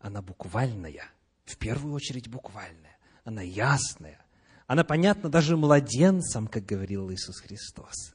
она 0.00 0.20
буквальная, 0.20 1.04
в 1.44 1.56
первую 1.56 1.94
очередь 1.94 2.28
буквальная, 2.28 2.98
она 3.24 3.42
ясная, 3.42 4.24
она 4.66 4.84
понятна 4.84 5.30
даже 5.30 5.56
младенцам, 5.56 6.46
как 6.48 6.66
говорил 6.66 7.10
Иисус 7.10 7.40
Христос. 7.40 8.14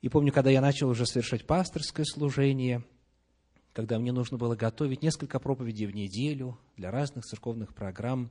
И 0.00 0.08
помню, 0.08 0.32
когда 0.32 0.50
я 0.50 0.60
начал 0.60 0.88
уже 0.88 1.06
совершать 1.06 1.46
пасторское 1.46 2.04
служение– 2.04 2.84
когда 3.72 3.98
мне 3.98 4.12
нужно 4.12 4.36
было 4.36 4.54
готовить 4.54 5.02
несколько 5.02 5.40
проповедей 5.40 5.86
в 5.86 5.94
неделю 5.94 6.58
для 6.76 6.90
разных 6.90 7.24
церковных 7.24 7.74
программ, 7.74 8.30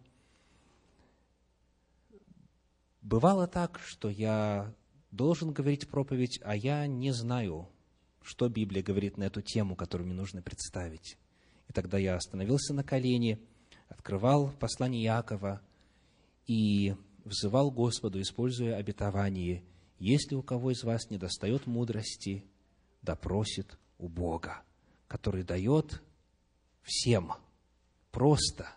бывало 3.02 3.48
так, 3.48 3.80
что 3.84 4.10
я 4.10 4.74
должен 5.10 5.52
говорить 5.52 5.90
проповедь, 5.90 6.40
а 6.44 6.56
я 6.56 6.86
не 6.86 7.12
знаю, 7.12 7.68
что 8.22 8.50
Библия 8.50 8.84
говорит 8.84 9.18
на 9.18 9.24
эту 9.26 9.42
тему, 9.42 9.76
которую 9.76 10.08
мне 10.08 10.16
нужно 10.16 10.42
представить. 10.42 11.18
И 11.68 11.74
тогда 11.74 11.98
я 11.98 12.16
остановился 12.16 12.74
на 12.74 12.84
колени, 12.84 13.40
открывал 13.88 14.52
послание 14.52 15.04
Иакова 15.06 15.62
и 16.48 16.96
взывал 17.24 17.72
Господу, 17.72 18.22
используя 18.22 18.78
обетование, 18.78 19.64
«Если 20.00 20.36
у 20.36 20.42
кого 20.42 20.72
из 20.72 20.84
вас 20.84 21.10
не 21.10 21.18
достает 21.18 21.68
мудрости, 21.68 22.46
да 23.02 23.16
просит 23.16 23.78
у 23.98 24.08
Бога» 24.08 24.64
который 25.12 25.44
дает 25.44 26.02
всем 26.84 27.34
просто 28.12 28.74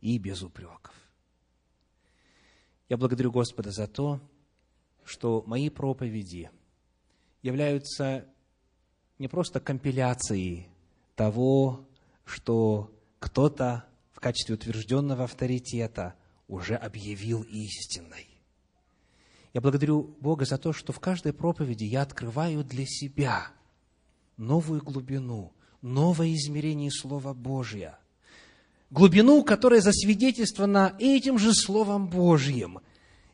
и 0.00 0.18
без 0.18 0.42
упреков. 0.42 0.92
Я 2.88 2.96
благодарю 2.96 3.30
Господа 3.30 3.70
за 3.70 3.86
то, 3.86 4.20
что 5.04 5.44
мои 5.46 5.70
проповеди 5.70 6.50
являются 7.42 8.24
не 9.18 9.28
просто 9.28 9.60
компиляцией 9.60 10.68
того, 11.14 11.86
что 12.24 12.90
кто-то 13.18 13.84
в 14.12 14.20
качестве 14.20 14.54
утвержденного 14.54 15.24
авторитета 15.24 16.14
уже 16.48 16.74
объявил 16.74 17.42
истиной. 17.42 18.28
Я 19.52 19.60
благодарю 19.60 20.16
Бога 20.20 20.44
за 20.44 20.56
то, 20.56 20.72
что 20.72 20.92
в 20.92 21.00
каждой 21.00 21.32
проповеди 21.32 21.84
я 21.84 22.02
открываю 22.02 22.64
для 22.64 22.86
себя 22.86 23.48
новую 24.36 24.82
глубину, 24.82 25.52
новое 25.82 26.34
измерение 26.34 26.90
Слова 26.90 27.34
Божьего. 27.34 27.98
Глубину, 28.90 29.42
которая 29.44 29.80
засвидетельствована 29.80 30.94
этим 30.98 31.38
же 31.38 31.54
Словом 31.54 32.08
Божьим. 32.08 32.80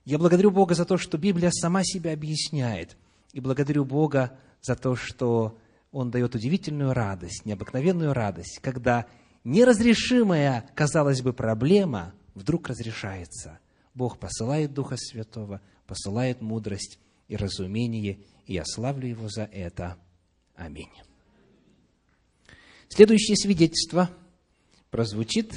Я 0.05 0.19
благодарю 0.19 0.51
Бога 0.51 0.75
за 0.75 0.85
то, 0.85 0.97
что 0.99 1.19
Библия 1.19 1.51
сама 1.51 1.83
себя 1.85 2.13
объясняет. 2.13 2.97
И 3.33 3.41
благодарю 3.41 3.85
Бога 3.85 4.39
за 4.63 4.75
то, 4.75 4.97
что 4.97 5.59
Он 5.93 6.11
дает 6.11 6.35
удивительную 6.35 6.93
радость, 6.93 7.45
необыкновенную 7.45 8.13
радость, 8.13 8.61
когда 8.63 9.07
неразрешимая, 9.45 10.69
казалось 10.75 11.23
бы, 11.23 11.33
проблема 11.33 12.15
вдруг 12.35 12.69
разрешается. 12.69 13.59
Бог 13.95 14.19
посылает 14.19 14.75
Духа 14.75 14.97
Святого, 14.97 15.61
посылает 15.87 16.41
мудрость 16.41 16.99
и 17.27 17.37
разумение, 17.37 18.21
и 18.47 18.55
я 18.55 18.65
славлю 18.65 19.09
Его 19.09 19.29
за 19.29 19.45
это. 19.45 19.99
Аминь. 20.55 20.91
Следующее 22.89 23.37
свидетельство 23.37 24.11
прозвучит 24.91 25.53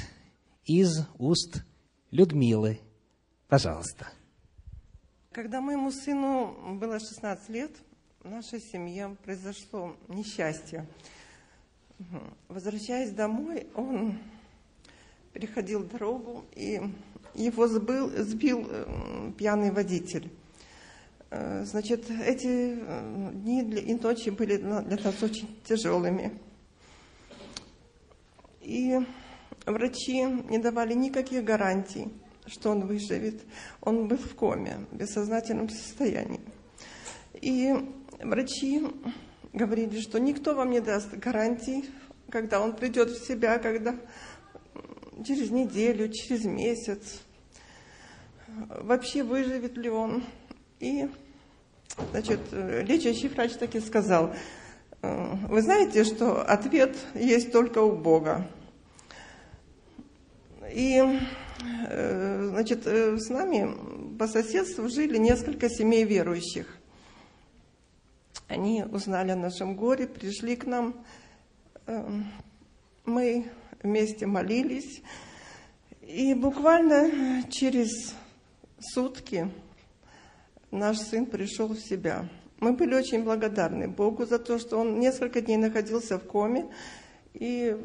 из 0.64 1.06
уст 1.18 1.64
Людмилы. 2.10 2.80
Пожалуйста. 3.48 4.08
Когда 5.32 5.62
моему 5.62 5.90
сыну 5.90 6.76
было 6.78 7.00
16 7.00 7.48
лет, 7.48 7.70
в 8.22 8.28
нашей 8.28 8.60
семье 8.60 9.16
произошло 9.24 9.96
несчастье. 10.08 10.86
Возвращаясь 12.48 13.12
домой, 13.12 13.66
он 13.74 14.18
переходил 15.32 15.84
дорогу, 15.84 16.44
и 16.54 16.82
его 17.34 17.66
сбил, 17.66 18.10
сбил 18.10 18.68
э, 18.68 19.32
пьяный 19.38 19.70
водитель. 19.70 20.30
Э, 21.30 21.64
значит, 21.64 22.10
эти 22.10 22.76
э, 22.78 23.30
дни 23.32 23.62
и 23.62 23.94
ночи 23.94 24.28
были 24.28 24.58
для 24.58 24.82
нас 24.82 25.22
очень 25.22 25.48
тяжелыми. 25.64 26.38
И 28.60 28.98
врачи 29.64 30.24
не 30.24 30.58
давали 30.58 30.92
никаких 30.92 31.42
гарантий, 31.42 32.12
что 32.46 32.70
он 32.70 32.86
выживет. 32.86 33.42
Он 33.80 34.08
был 34.08 34.16
в 34.16 34.34
коме, 34.34 34.78
в 34.90 34.96
бессознательном 34.96 35.68
состоянии. 35.68 36.40
И 37.34 37.74
врачи 38.20 38.82
говорили, 39.52 40.00
что 40.00 40.18
никто 40.18 40.54
вам 40.54 40.70
не 40.70 40.80
даст 40.80 41.12
гарантий, 41.14 41.84
когда 42.30 42.60
он 42.60 42.74
придет 42.74 43.10
в 43.10 43.26
себя, 43.26 43.58
когда 43.58 43.94
через 45.26 45.50
неделю, 45.50 46.08
через 46.12 46.44
месяц, 46.44 47.20
вообще 48.48 49.22
выживет 49.22 49.76
ли 49.76 49.90
он. 49.90 50.24
И, 50.80 51.08
значит, 52.10 52.40
лечащий 52.50 53.28
врач 53.28 53.52
таки 53.52 53.80
сказал, 53.80 54.34
вы 55.02 55.62
знаете, 55.62 56.04
что 56.04 56.42
ответ 56.42 56.96
есть 57.14 57.52
только 57.52 57.78
у 57.78 57.96
Бога. 57.96 58.46
И, 60.72 60.98
э, 60.98 61.18
значит, 62.50 62.86
э, 62.86 63.16
с 63.18 63.28
нами 63.28 64.16
по 64.18 64.26
соседству 64.28 64.88
жили 64.88 65.18
несколько 65.18 65.68
семей 65.68 66.04
верующих. 66.04 66.78
Они 68.48 68.84
узнали 68.84 69.30
о 69.30 69.36
нашем 69.36 69.76
горе, 69.76 70.06
пришли 70.06 70.56
к 70.56 70.66
нам. 70.66 70.94
Эм, 71.86 72.26
мы 73.04 73.50
вместе 73.82 74.26
молились. 74.26 75.02
И 76.02 76.34
буквально 76.34 77.42
через 77.50 78.14
сутки 78.78 79.50
наш 80.70 80.98
сын 80.98 81.26
пришел 81.26 81.68
в 81.68 81.78
себя. 81.78 82.28
Мы 82.60 82.74
были 82.74 82.94
очень 82.94 83.24
благодарны 83.24 83.88
Богу 83.88 84.26
за 84.26 84.38
то, 84.38 84.58
что 84.58 84.78
он 84.78 85.00
несколько 85.00 85.40
дней 85.40 85.56
находился 85.56 86.18
в 86.18 86.24
коме, 86.24 86.66
и 87.34 87.76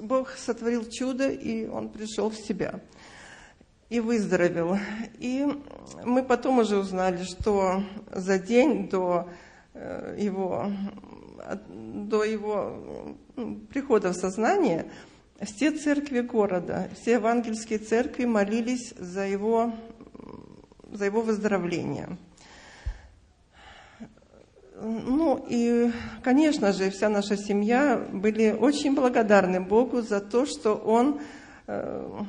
Бог 0.00 0.30
сотворил 0.30 0.88
чудо, 0.88 1.28
и 1.28 1.66
он 1.66 1.88
пришел 1.88 2.30
в 2.30 2.36
себя 2.36 2.80
и 3.90 4.00
выздоровел. 4.00 4.78
И 5.18 5.46
мы 6.04 6.22
потом 6.22 6.58
уже 6.58 6.76
узнали, 6.76 7.22
что 7.22 7.82
за 8.10 8.38
день 8.38 8.88
до 8.88 9.28
э, 9.74 10.16
его, 10.18 10.70
до 11.58 12.24
его 12.24 13.16
прихода 13.70 14.12
в 14.12 14.16
сознание 14.16 14.90
все 15.40 15.70
церкви 15.70 16.20
города, 16.20 16.88
все 16.94 17.12
евангельские 17.12 17.78
церкви 17.78 18.24
молились 18.24 18.94
за 18.98 19.26
его, 19.26 19.72
за 20.90 21.04
его 21.04 21.22
выздоровление. 21.22 22.16
Ну 24.80 25.44
и, 25.48 25.92
конечно 26.22 26.72
же, 26.72 26.90
вся 26.90 27.08
наша 27.08 27.36
семья 27.36 27.96
были 28.12 28.50
очень 28.50 28.94
благодарны 28.94 29.60
Богу 29.60 30.02
за 30.02 30.20
то, 30.20 30.46
что 30.46 30.74
Он 30.74 31.20
э, 31.66 32.24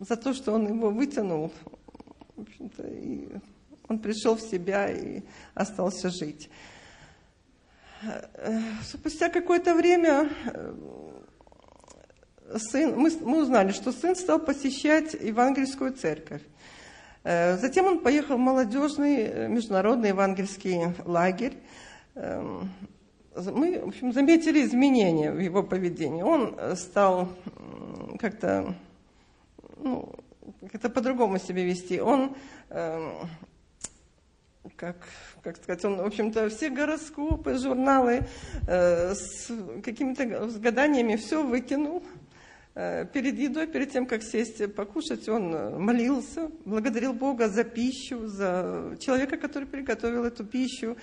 за 0.00 0.16
то, 0.16 0.32
что 0.32 0.52
он 0.52 0.66
его 0.66 0.90
вытянул, 0.90 1.52
в 2.36 2.80
и 2.82 3.28
он 3.88 3.98
пришел 3.98 4.36
в 4.36 4.40
себя 4.40 4.90
и 4.90 5.22
остался 5.54 6.10
жить. 6.10 6.48
Спустя 8.84 9.28
какое-то 9.28 9.74
время 9.74 10.30
э, 10.46 10.74
сын, 12.56 12.98
мы, 12.98 13.10
мы 13.20 13.42
узнали, 13.42 13.72
что 13.72 13.92
сын 13.92 14.16
стал 14.16 14.38
посещать 14.38 15.12
евангельскую 15.12 15.92
церковь. 15.92 16.40
Э, 17.24 17.56
затем 17.56 17.86
он 17.86 18.00
поехал 18.00 18.36
в 18.36 18.40
молодежный 18.40 19.16
э, 19.22 19.48
международный 19.48 20.10
евангельский 20.10 20.94
лагерь. 21.04 21.58
Эм, 22.14 22.70
мы, 23.36 23.80
в 23.80 23.88
общем, 23.88 24.12
заметили 24.12 24.64
изменения 24.64 25.30
в 25.30 25.38
его 25.38 25.62
поведении. 25.62 26.22
Он 26.22 26.56
стал 26.76 27.28
как-то 28.18 28.74
ну, 29.82 30.12
как-то 30.70 30.90
по-другому 30.90 31.38
себя 31.38 31.64
вести. 31.64 32.00
Он, 32.00 32.34
э, 32.70 33.12
как, 34.76 34.96
как 35.42 35.56
сказать, 35.56 35.84
он, 35.84 35.96
в 35.96 36.06
общем-то, 36.06 36.48
все 36.48 36.70
гороскопы, 36.70 37.54
журналы 37.54 38.26
э, 38.66 39.14
с 39.14 39.50
какими-то 39.82 40.26
гаданиями 40.58 41.16
все 41.16 41.42
выкинул. 41.42 42.02
Э, 42.74 43.04
перед 43.12 43.36
едой, 43.36 43.66
перед 43.66 43.90
тем, 43.90 44.06
как 44.06 44.22
сесть 44.22 44.74
покушать, 44.74 45.28
он 45.28 45.82
молился, 45.82 46.50
благодарил 46.64 47.12
Бога 47.12 47.48
за 47.48 47.64
пищу, 47.64 48.28
за 48.28 48.96
человека, 49.00 49.36
который 49.38 49.66
приготовил 49.66 50.24
эту 50.24 50.44
пищу. 50.44 50.96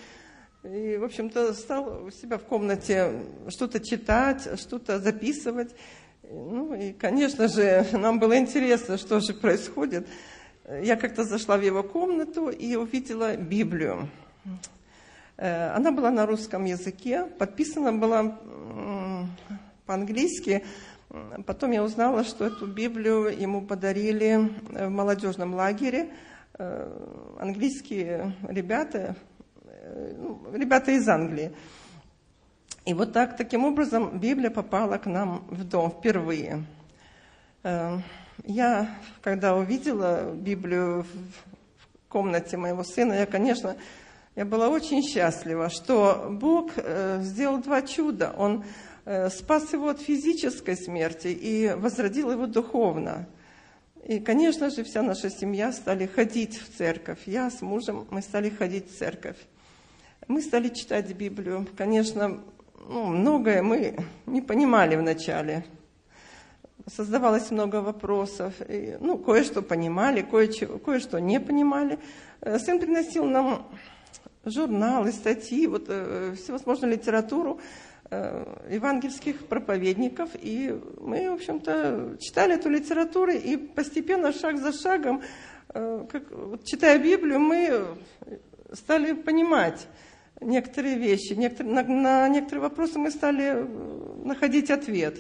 И, 0.63 0.97
в 0.97 1.03
общем-то, 1.03 1.53
стал 1.53 2.05
у 2.05 2.11
себя 2.11 2.37
в 2.37 2.43
комнате 2.43 3.21
что-то 3.49 3.79
читать, 3.79 4.59
что-то 4.59 4.99
записывать. 4.99 5.75
Ну 6.23 6.73
и, 6.73 6.93
конечно 6.93 7.49
же, 7.49 7.85
нам 7.93 8.19
было 8.19 8.37
интересно, 8.37 8.97
что 8.97 9.19
же 9.19 9.33
происходит. 9.33 10.07
Я 10.81 10.95
как-то 10.95 11.23
зашла 11.23 11.57
в 11.57 11.61
его 11.61 11.83
комнату 11.83 12.49
и 12.49 12.75
увидела 12.75 13.35
Библию. 13.35 14.09
Э, 15.35 15.71
она 15.71 15.91
была 15.91 16.11
на 16.11 16.25
русском 16.25 16.63
языке, 16.63 17.25
подписана 17.25 17.91
была 17.91 18.39
по-английски. 19.85 20.63
Потом 21.45 21.71
я 21.71 21.83
узнала, 21.83 22.23
что 22.23 22.45
эту 22.45 22.67
Библию 22.67 23.27
ему 23.27 23.61
подарили 23.61 24.51
в 24.69 24.89
молодежном 24.89 25.53
лагере 25.53 26.09
э, 26.57 27.35
английские 27.39 28.33
ребята, 28.47 29.15
э, 29.63 30.13
ну, 30.17 30.41
ребята 30.53 30.91
из 30.91 31.07
Англии. 31.07 31.51
И 32.85 32.93
вот 32.93 33.13
так, 33.13 33.37
таким 33.37 33.65
образом 33.65 34.17
Библия 34.19 34.49
попала 34.49 34.97
к 34.97 35.05
нам 35.05 35.45
в 35.49 35.63
дом 35.63 35.91
впервые. 35.91 36.63
Э, 37.63 37.97
я, 38.45 38.89
когда 39.21 39.55
увидела 39.55 40.31
Библию 40.33 41.03
в 41.03 42.07
комнате 42.09 42.57
моего 42.57 42.83
сына, 42.83 43.13
я, 43.13 43.25
конечно, 43.25 43.75
я 44.35 44.45
была 44.45 44.69
очень 44.69 45.03
счастлива, 45.03 45.69
что 45.69 46.27
Бог 46.29 46.71
э, 46.75 47.19
сделал 47.23 47.57
два 47.57 47.81
чуда. 47.81 48.33
Он 48.37 48.63
э, 48.63 48.65
спас 49.29 49.71
его 49.71 49.89
от 49.89 50.01
физической 50.01 50.75
смерти 50.75 51.27
и 51.27 51.73
возродил 51.73 52.31
его 52.31 52.45
духовно. 52.45 53.27
И, 54.07 54.19
конечно 54.19 54.69
же, 54.69 54.83
вся 54.83 55.01
наша 55.01 55.29
семья 55.29 55.71
стали 55.71 56.05
ходить 56.05 56.57
в 56.57 56.77
церковь. 56.77 57.19
Я 57.25 57.49
с 57.49 57.61
мужем, 57.61 58.07
мы 58.09 58.21
стали 58.21 58.49
ходить 58.49 58.89
в 58.89 58.97
церковь. 58.97 59.35
Мы 60.27 60.41
стали 60.41 60.69
читать 60.69 61.13
Библию. 61.13 61.67
Конечно, 61.77 62.41
ну, 62.87 63.05
многое 63.07 63.61
мы 63.61 63.97
не 64.25 64.41
понимали 64.41 64.95
вначале. 64.95 65.65
Создавалось 66.85 67.51
много 67.51 67.81
вопросов. 67.81 68.53
И, 68.67 68.97
ну, 68.99 69.17
кое-что 69.17 69.61
понимали, 69.61 70.21
кое-что, 70.21 70.79
кое-что 70.79 71.19
не 71.19 71.39
понимали. 71.39 71.99
Э, 72.41 72.59
сын 72.59 72.79
приносил 72.79 73.25
нам 73.25 73.67
журналы, 74.45 75.11
статьи, 75.11 75.67
вот, 75.67 75.85
э, 75.87 76.35
всевозможную 76.37 76.93
литературу. 76.93 77.59
Э, 78.09 78.69
евангельских 78.69 79.47
проповедников, 79.47 80.29
и 80.33 80.79
мы, 80.99 81.29
в 81.29 81.33
общем-то, 81.35 82.17
читали 82.19 82.55
эту 82.55 82.69
литературу, 82.69 83.31
и 83.31 83.57
постепенно, 83.57 84.31
шаг 84.33 84.57
за 84.57 84.71
шагом, 84.71 85.21
э, 85.73 86.05
как, 86.09 86.31
вот, 86.31 86.65
читая 86.65 86.99
Библию, 86.99 87.39
мы 87.39 87.87
стали 88.73 89.13
понимать 89.13 89.87
некоторые 90.41 90.97
вещи, 90.97 91.33
некоторые, 91.33 91.73
на, 91.73 91.83
на 91.83 92.27
некоторые 92.29 92.63
вопросы 92.63 92.99
мы 92.99 93.11
стали 93.11 93.65
находить 94.23 94.69
ответ. 94.69 95.17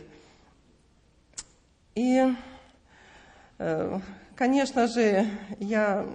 И, 1.95 2.23
конечно 4.35 4.87
же, 4.87 5.25
я 5.59 6.05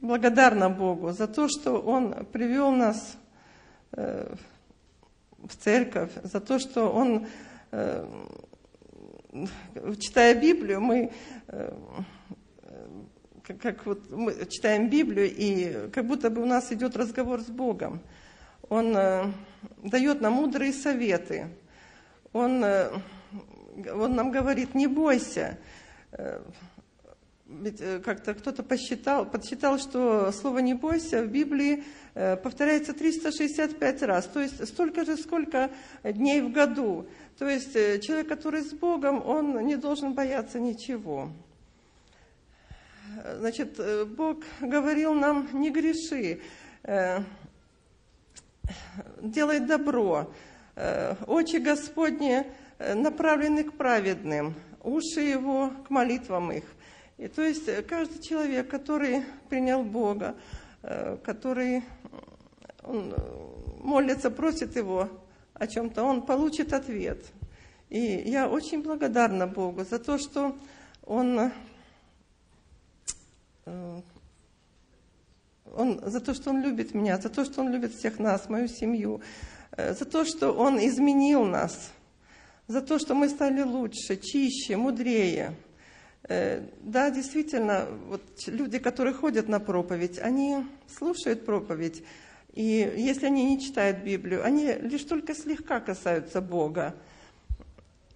благодарна 0.00 0.70
Богу 0.70 1.10
за 1.12 1.26
то, 1.26 1.48
что 1.48 1.80
Он 1.80 2.26
привел 2.26 2.70
нас 2.70 3.16
э, 3.92 4.34
в 5.38 5.56
церковь, 5.56 6.10
за 6.22 6.40
то, 6.40 6.58
что 6.58 6.90
Он, 6.90 7.26
э, 7.70 8.06
читая 9.98 10.34
Библию, 10.34 10.80
мы 10.80 11.12
э, 11.48 11.72
как 13.42 13.86
вот 13.86 14.10
мы 14.10 14.46
читаем 14.46 14.90
Библию, 14.90 15.32
и 15.34 15.90
как 15.90 16.06
будто 16.06 16.28
бы 16.28 16.42
у 16.42 16.46
нас 16.46 16.70
идет 16.70 16.96
разговор 16.96 17.40
с 17.40 17.46
Богом. 17.46 18.00
Он 18.68 18.92
дает 19.82 20.20
нам 20.20 20.34
мудрые 20.34 20.74
советы. 20.74 21.46
Он, 22.34 22.62
он 22.62 24.14
нам 24.14 24.30
говорит, 24.30 24.74
не 24.74 24.86
бойся, 24.86 25.56
э, 27.48 28.00
как-то 28.04 28.34
кто-то 28.34 28.62
посчитал, 28.62 29.24
подсчитал, 29.24 29.78
что 29.78 30.30
слово 30.32 30.58
«не 30.58 30.74
бойся» 30.74 31.22
в 31.22 31.28
Библии 31.28 31.82
э, 32.14 32.36
повторяется 32.36 32.92
365 32.92 34.02
раз, 34.02 34.26
то 34.26 34.40
есть 34.40 34.66
столько 34.68 35.04
же, 35.04 35.16
сколько 35.16 35.70
дней 36.04 36.42
в 36.42 36.52
году. 36.52 37.08
То 37.38 37.48
есть 37.48 37.74
э, 37.74 38.00
человек, 38.00 38.28
который 38.28 38.62
с 38.62 38.72
Богом, 38.72 39.26
он 39.26 39.66
не 39.66 39.76
должен 39.76 40.12
бояться 40.12 40.60
ничего. 40.60 41.30
Значит, 43.38 43.80
Бог 44.16 44.44
говорил 44.60 45.14
нам, 45.14 45.48
не 45.52 45.70
греши, 45.70 46.40
делай 49.22 49.60
добро. 49.60 50.30
Очи 51.26 51.56
Господни 51.56 52.44
направлены 52.78 53.64
к 53.64 53.72
праведным, 53.72 54.54
уши 54.84 55.20
Его 55.22 55.72
к 55.86 55.90
молитвам 55.90 56.52
их. 56.52 56.64
И 57.18 57.26
то 57.26 57.42
есть 57.42 57.66
э, 57.66 57.82
каждый 57.82 58.22
человек, 58.22 58.70
который 58.70 59.24
принял 59.48 59.82
Бога, 59.82 60.36
э, 60.82 61.16
который 61.24 61.82
он 62.84 63.12
э, 63.12 63.16
молится, 63.80 64.30
просит 64.30 64.76
Его 64.76 65.08
о 65.52 65.66
чем-то, 65.66 66.04
он 66.04 66.24
получит 66.24 66.72
ответ. 66.72 67.18
И 67.88 67.98
я 67.98 68.48
очень 68.48 68.82
благодарна 68.82 69.48
Богу 69.48 69.84
за 69.84 69.98
то, 69.98 70.18
что 70.18 70.56
Он, 71.04 71.50
он, 75.64 76.00
за 76.04 76.20
то, 76.20 76.34
что 76.34 76.50
Он 76.50 76.62
любит 76.62 76.94
меня, 76.94 77.18
за 77.18 77.30
то, 77.30 77.44
что 77.44 77.62
Он 77.62 77.72
любит 77.72 77.94
всех 77.94 78.18
нас, 78.18 78.48
мою 78.48 78.68
семью, 78.68 79.22
за 79.76 80.04
то, 80.04 80.26
что 80.26 80.52
Он 80.52 80.78
изменил 80.78 81.46
нас, 81.46 81.90
за 82.68 82.82
то, 82.82 82.98
что 82.98 83.14
мы 83.14 83.30
стали 83.30 83.62
лучше, 83.62 84.18
чище, 84.18 84.76
мудрее– 84.76 85.56
да, 86.26 87.10
действительно, 87.10 87.86
вот 88.08 88.22
люди, 88.46 88.78
которые 88.78 89.14
ходят 89.14 89.48
на 89.48 89.60
проповедь, 89.60 90.18
они 90.18 90.66
слушают 90.86 91.46
проповедь, 91.46 92.02
и 92.58 92.92
если 92.96 93.26
они 93.26 93.44
не 93.44 93.60
читают 93.60 93.98
Библию, 93.98 94.44
они 94.44 94.72
лишь 94.80 95.04
только 95.04 95.34
слегка 95.34 95.80
касаются 95.80 96.40
Бога. 96.40 96.96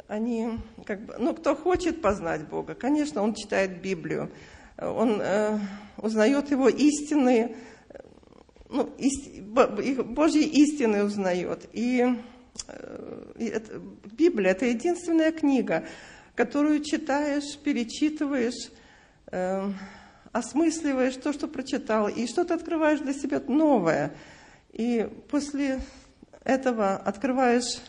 Они, 0.08 0.58
как 0.84 1.06
бы, 1.06 1.14
ну, 1.18 1.32
кто 1.34 1.54
хочет 1.54 2.02
познать 2.02 2.48
Бога, 2.48 2.74
конечно, 2.74 3.22
он 3.22 3.34
читает 3.34 3.80
Библию, 3.80 4.30
он 4.76 5.20
э, 5.20 5.58
узнает 5.96 6.50
его 6.50 6.68
истины, 6.68 7.54
ну, 8.68 8.90
ист, 8.98 9.40
Божьи 9.40 10.42
истины 10.42 11.04
узнает. 11.04 11.68
И, 11.72 12.04
э, 12.66 13.32
это, 13.38 13.80
Библия– 14.10 14.50
это 14.52 14.66
единственная 14.66 15.30
книга, 15.30 15.84
которую 16.34 16.82
читаешь, 16.82 17.58
перечитываешь, 17.58 18.70
э, 19.30 19.70
осмысливаешь 20.32 21.16
то, 21.16 21.32
что 21.32 21.48
прочитал, 21.48 22.08
и 22.08 22.26
что-то 22.26 22.54
открываешь 22.54 23.00
для 23.00 23.12
себя 23.12 23.42
новое. 23.46 24.14
И 24.72 25.08
после 25.28 25.80
этого 26.44 26.96
открываешь 26.96 27.80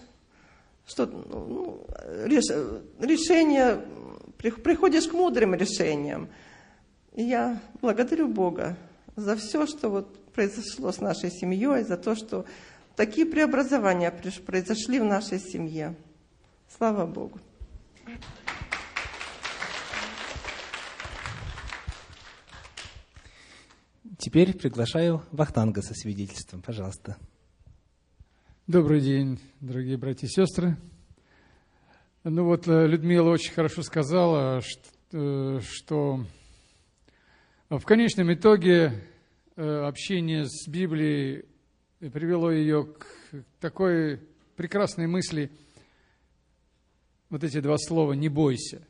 что 0.86 1.06
ну, 1.06 1.86
реш, 2.26 2.46
решение, 3.00 3.82
приходишь 4.38 5.08
к 5.08 5.14
мудрым 5.14 5.56
решениям. 5.56 6.30
И 7.14 7.24
я 7.24 7.60
благодарю 7.82 8.28
Бога 8.28 8.76
за 9.16 9.36
все, 9.36 9.66
что 9.66 9.90
вот 9.90 10.32
произошло 10.32 10.92
с 10.92 11.00
нашей 11.00 11.32
семьей, 11.32 11.84
за 11.84 11.98
то, 11.98 12.16
что 12.16 12.46
такие 12.96 13.26
преобразования 13.26 14.12
произошли 14.46 15.00
в 15.00 15.06
нашей 15.06 15.40
семье. 15.40 15.96
Слава 16.78 17.06
Богу. 17.06 17.40
Теперь 24.18 24.58
приглашаю 24.58 25.22
Вахтанга 25.32 25.82
со 25.82 25.94
свидетельством. 25.94 26.62
Пожалуйста. 26.62 27.18
Добрый 28.68 29.02
день, 29.02 29.40
дорогие 29.60 29.98
братья 29.98 30.28
и 30.28 30.30
сестры. 30.30 30.78
Ну 32.24 32.46
вот 32.46 32.68
э, 32.68 32.88
Людмила 32.88 33.30
очень 33.30 33.54
хорошо 33.54 33.82
сказала, 33.84 34.62
что, 34.62 34.90
э, 35.12 35.60
что 35.62 36.26
в 37.70 37.82
конечном 37.84 38.34
итоге 38.34 39.06
э, 39.56 39.62
общение 39.62 40.46
с 40.46 40.68
Библией 40.68 41.46
привело 42.00 42.52
ее 42.52 42.86
к 42.86 43.06
такой 43.60 44.20
прекрасной 44.56 45.08
мысли– 45.08 45.52
вот 47.34 47.44
эти 47.44 47.62
два 47.62 47.80
слова 47.80 48.14
«не 48.14 48.30
бойся». 48.30 48.88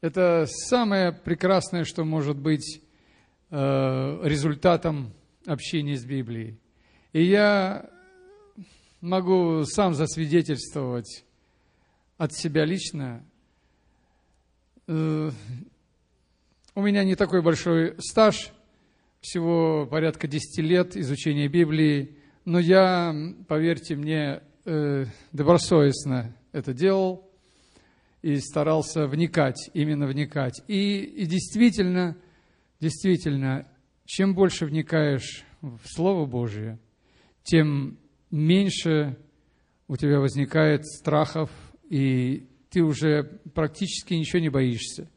Это 0.00 0.46
самое 0.46 1.10
прекрасное, 1.10 1.82
что 1.82 2.04
может 2.04 2.36
быть 2.36 2.80
э, 3.50 4.20
результатом 4.22 5.12
общения 5.46 5.96
с 5.96 6.04
Библией. 6.04 6.60
И 7.12 7.24
я 7.24 7.90
могу 9.00 9.64
сам 9.64 9.94
засвидетельствовать 9.94 11.24
от 12.18 12.32
себя 12.32 12.64
лично. 12.64 13.24
Э, 14.86 15.32
у 16.76 16.82
меня 16.82 17.02
не 17.02 17.16
такой 17.16 17.42
большой 17.42 17.96
стаж, 17.98 18.52
всего 19.20 19.88
порядка 19.90 20.28
10 20.28 20.58
лет 20.58 20.96
изучения 20.96 21.48
Библии, 21.48 22.16
но 22.44 22.60
я, 22.60 23.12
поверьте 23.48 23.96
мне, 23.96 24.40
э, 24.66 25.06
добросовестно 25.32 26.32
это 26.52 26.72
делал 26.72 27.25
и 28.26 28.40
старался 28.40 29.06
вникать, 29.06 29.70
именно 29.72 30.08
вникать. 30.08 30.60
И, 30.66 30.98
и 30.98 31.26
действительно, 31.26 32.16
действительно, 32.80 33.68
чем 34.04 34.34
больше 34.34 34.66
вникаешь 34.66 35.44
в 35.60 35.78
Слово 35.84 36.26
Божие, 36.26 36.80
тем 37.44 37.98
меньше 38.32 39.16
у 39.86 39.96
тебя 39.96 40.18
возникает 40.18 40.84
страхов, 40.84 41.50
и 41.88 42.48
ты 42.68 42.82
уже 42.82 43.38
практически 43.54 44.14
ничего 44.14 44.40
не 44.40 44.48
боишься. 44.48 45.08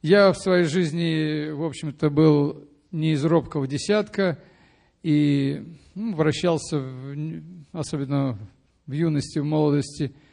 Я 0.00 0.32
в 0.32 0.38
своей 0.38 0.64
жизни, 0.64 1.50
в 1.50 1.62
общем-то, 1.62 2.08
был 2.08 2.66
не 2.90 3.12
из 3.12 3.22
робкого 3.22 3.66
десятка, 3.66 4.42
и 5.02 5.62
ну, 5.94 6.14
вращался, 6.14 6.78
в, 6.78 7.42
особенно 7.72 8.38
в 8.86 8.92
юности, 8.92 9.40
в 9.40 9.44
молодости– 9.44 10.14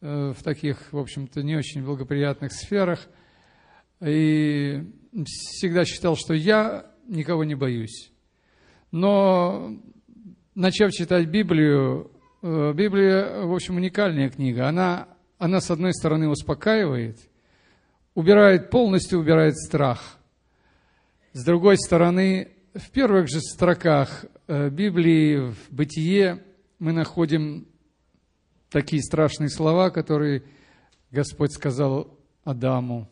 в 0.00 0.42
таких, 0.42 0.92
в 0.92 0.98
общем-то, 0.98 1.42
не 1.42 1.56
очень 1.56 1.84
благоприятных 1.84 2.52
сферах. 2.52 3.08
И 4.00 4.84
всегда 5.24 5.84
считал, 5.84 6.16
что 6.16 6.34
я 6.34 6.86
никого 7.06 7.44
не 7.44 7.54
боюсь. 7.54 8.12
Но, 8.90 9.76
начав 10.54 10.92
читать 10.92 11.28
Библию, 11.28 12.10
э, 12.42 12.72
Библия, 12.74 13.42
в 13.44 13.52
общем, 13.52 13.76
уникальная 13.76 14.30
книга. 14.30 14.68
Она, 14.68 15.08
она 15.38 15.60
с 15.60 15.70
одной 15.70 15.92
стороны, 15.92 16.28
успокаивает, 16.28 17.18
убирает, 18.14 18.70
полностью 18.70 19.18
убирает 19.18 19.56
страх. 19.56 20.18
С 21.32 21.44
другой 21.44 21.76
стороны, 21.76 22.52
в 22.74 22.90
первых 22.90 23.28
же 23.28 23.40
строках 23.40 24.24
э, 24.46 24.70
Библии, 24.70 25.50
в 25.50 25.70
Бытие, 25.70 26.42
мы 26.78 26.92
находим 26.92 27.66
такие 28.70 29.02
страшные 29.02 29.48
слова, 29.48 29.90
которые 29.90 30.44
Господь 31.10 31.52
сказал 31.52 32.18
Адаму. 32.44 33.08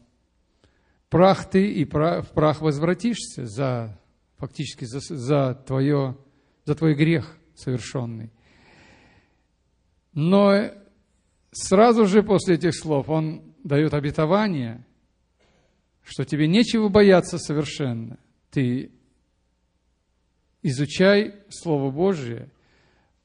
Прах 1.08 1.48
ты 1.48 1.70
и 1.72 1.84
в 1.84 2.28
прах 2.34 2.60
возвратишься 2.60 3.46
за, 3.46 3.98
фактически 4.38 4.84
за, 4.84 5.00
за, 5.00 5.54
твое, 5.54 6.16
за 6.64 6.74
твой 6.74 6.94
грех 6.94 7.36
совершенный. 7.54 8.32
Но 10.12 10.70
сразу 11.52 12.06
же 12.06 12.22
после 12.22 12.56
этих 12.56 12.74
слов 12.74 13.08
он 13.08 13.54
дает 13.62 13.94
обетование, 13.94 14.84
что 16.02 16.24
тебе 16.24 16.46
нечего 16.46 16.88
бояться 16.88 17.38
совершенно. 17.38 18.18
Ты 18.50 18.90
изучай 20.62 21.34
Слово 21.50 21.90
Божие, 21.90 22.50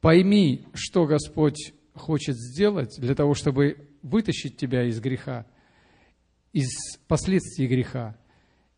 пойми, 0.02 0.66
что 0.74 1.06
Господь 1.06 1.74
хочет 1.94 2.36
сделать 2.38 2.96
для 3.00 3.16
того, 3.16 3.34
чтобы 3.34 3.78
вытащить 4.02 4.58
тебя 4.58 4.84
из 4.84 5.00
греха, 5.00 5.46
из 6.54 6.70
последствий 7.08 7.68
греха. 7.68 8.18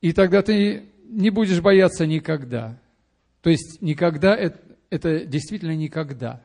И 0.02 0.14
тогда 0.14 0.42
ты 0.42 0.86
не 1.06 1.30
будешь 1.30 1.62
бояться 1.62 2.06
никогда. 2.06 2.80
То 3.42 3.50
есть 3.50 3.82
никогда 3.82 4.36
это, 4.36 4.60
это 4.90 5.26
действительно 5.26 5.76
никогда. 5.76 6.44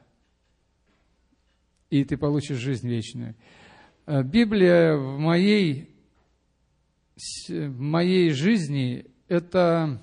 И 1.91 2.05
ты 2.05 2.17
получишь 2.17 2.59
жизнь 2.59 2.89
вечную. 2.89 3.35
Э, 4.07 4.23
Библия 4.23 4.95
в 4.95 5.19
моей, 5.19 5.91
в 7.49 7.81
моей 7.81 8.31
жизни 8.31 9.07
это, 9.29 10.01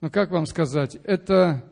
ну 0.00 0.10
как 0.10 0.30
вам 0.30 0.46
сказать, 0.46 0.96
это 1.04 1.71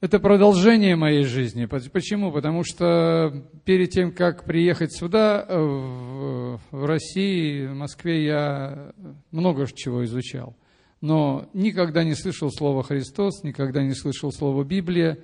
это 0.00 0.20
продолжение 0.20 0.94
моей 0.94 1.24
жизни. 1.24 1.66
Почему? 1.66 2.30
Потому 2.30 2.62
что 2.62 3.44
перед 3.64 3.90
тем, 3.90 4.12
как 4.12 4.44
приехать 4.44 4.92
сюда, 4.92 5.44
э, 5.48 5.56
в, 5.58 6.86
России, 6.86 7.66
в 7.66 7.74
Москве, 7.74 8.24
я 8.24 8.92
много 9.32 9.66
чего 9.66 10.04
изучал. 10.04 10.56
Но 11.00 11.48
никогда 11.52 12.04
не 12.04 12.14
слышал 12.14 12.50
слова 12.50 12.82
Христос, 12.84 13.42
никогда 13.42 13.82
не 13.82 13.94
слышал 13.94 14.30
слова 14.30 14.62
Библия. 14.62 15.18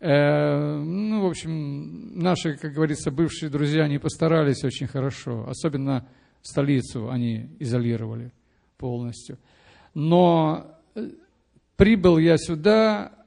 Э, 0.00 0.76
ну, 0.78 1.22
в 1.22 1.26
общем, 1.26 2.18
наши, 2.18 2.56
как 2.56 2.72
говорится, 2.72 3.10
бывшие 3.10 3.50
друзья, 3.50 3.84
они 3.84 3.98
постарались 3.98 4.64
очень 4.64 4.86
хорошо. 4.86 5.46
Особенно 5.46 6.08
столицу 6.40 7.10
они 7.10 7.50
изолировали 7.58 8.32
полностью. 8.78 9.38
Но 9.92 10.78
э, 10.94 11.10
прибыл 11.76 12.16
я 12.16 12.38
сюда 12.38 13.17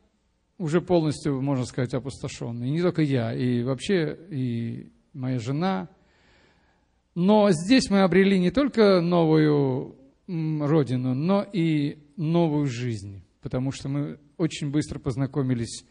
уже 0.61 0.79
полностью, 0.79 1.41
можно 1.41 1.65
сказать, 1.65 1.93
опустошенный. 1.95 2.67
И 2.67 2.71
не 2.71 2.81
только 2.81 3.01
я, 3.01 3.33
и 3.33 3.63
вообще 3.63 4.15
и 4.29 4.91
моя 5.11 5.39
жена. 5.39 5.89
Но 7.15 7.49
здесь 7.51 7.89
мы 7.89 8.01
обрели 8.01 8.39
не 8.39 8.51
только 8.51 9.01
новую 9.01 9.95
родину, 10.27 11.15
но 11.15 11.41
и 11.41 11.97
новую 12.15 12.67
жизнь, 12.67 13.23
потому 13.41 13.71
что 13.71 13.89
мы 13.89 14.19
очень 14.37 14.69
быстро 14.69 14.99
познакомились 14.99 15.83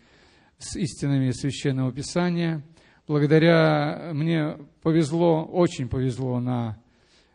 с 0.58 0.76
истинами 0.76 1.32
Священного 1.32 1.92
Писания. 1.92 2.64
Благодаря 3.08 4.12
мне 4.14 4.56
повезло, 4.82 5.44
очень 5.44 5.88
повезло 5.88 6.38
на 6.38 6.80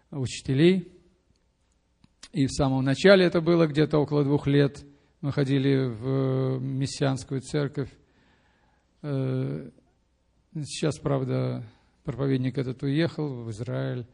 учителей. 0.09 0.89
И 2.31 2.47
в 2.47 2.51
самом 2.53 2.85
начале 2.85 3.25
это 3.25 3.41
было 3.41 3.67
где-то 3.67 3.99
около 3.99 4.23
двух 4.23 4.47
лет– 4.47 4.85
мы 5.25 5.31
ходили 5.31 5.87
в 5.87 6.59
мессианскую 6.59 7.41
церковь. 7.41 7.89
Э, 9.01 9.71
сейчас, 10.53 10.99
правда, 10.99 11.63
проповедник 12.03 12.59
этот 12.59 12.83
уехал 12.83 13.43
в 13.43 13.49
Израиль. 13.49 14.05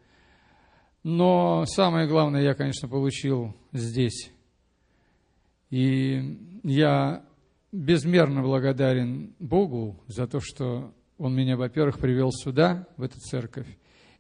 Но 1.04 1.66
самое 1.66 2.08
главное 2.08 2.42
я, 2.42 2.54
конечно, 2.54 2.88
получил 2.88 3.54
здесь. 3.74 4.32
И 5.70 6.62
я 6.64 7.26
безмерно 7.74 8.42
благодарен 8.42 9.36
Богу 9.38 10.02
за 10.08 10.28
то, 10.28 10.40
что 10.40 10.94
Он 11.18 11.36
меня, 11.36 11.58
во-первых, 11.58 12.00
привел 12.00 12.32
сюда, 12.32 12.88
в 12.96 13.04
эту 13.04 13.20
церковь. 13.20 13.68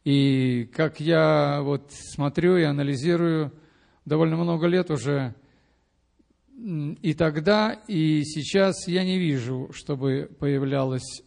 И 0.03 0.65
как 0.75 0.99
я 0.99 1.61
вот 1.61 1.89
смотрю 1.93 2.57
и 2.57 2.63
анализирую, 2.63 3.53
довольно 4.03 4.35
много 4.35 4.67
лет 4.67 4.91
уже 4.91 5.35
и 6.63 7.13
тогда, 7.15 7.73
и 7.87 8.23
сейчас 8.23 8.87
я 8.87 9.03
не 9.03 9.17
вижу, 9.17 9.69
чтобы 9.73 10.29
появлялась 10.39 11.23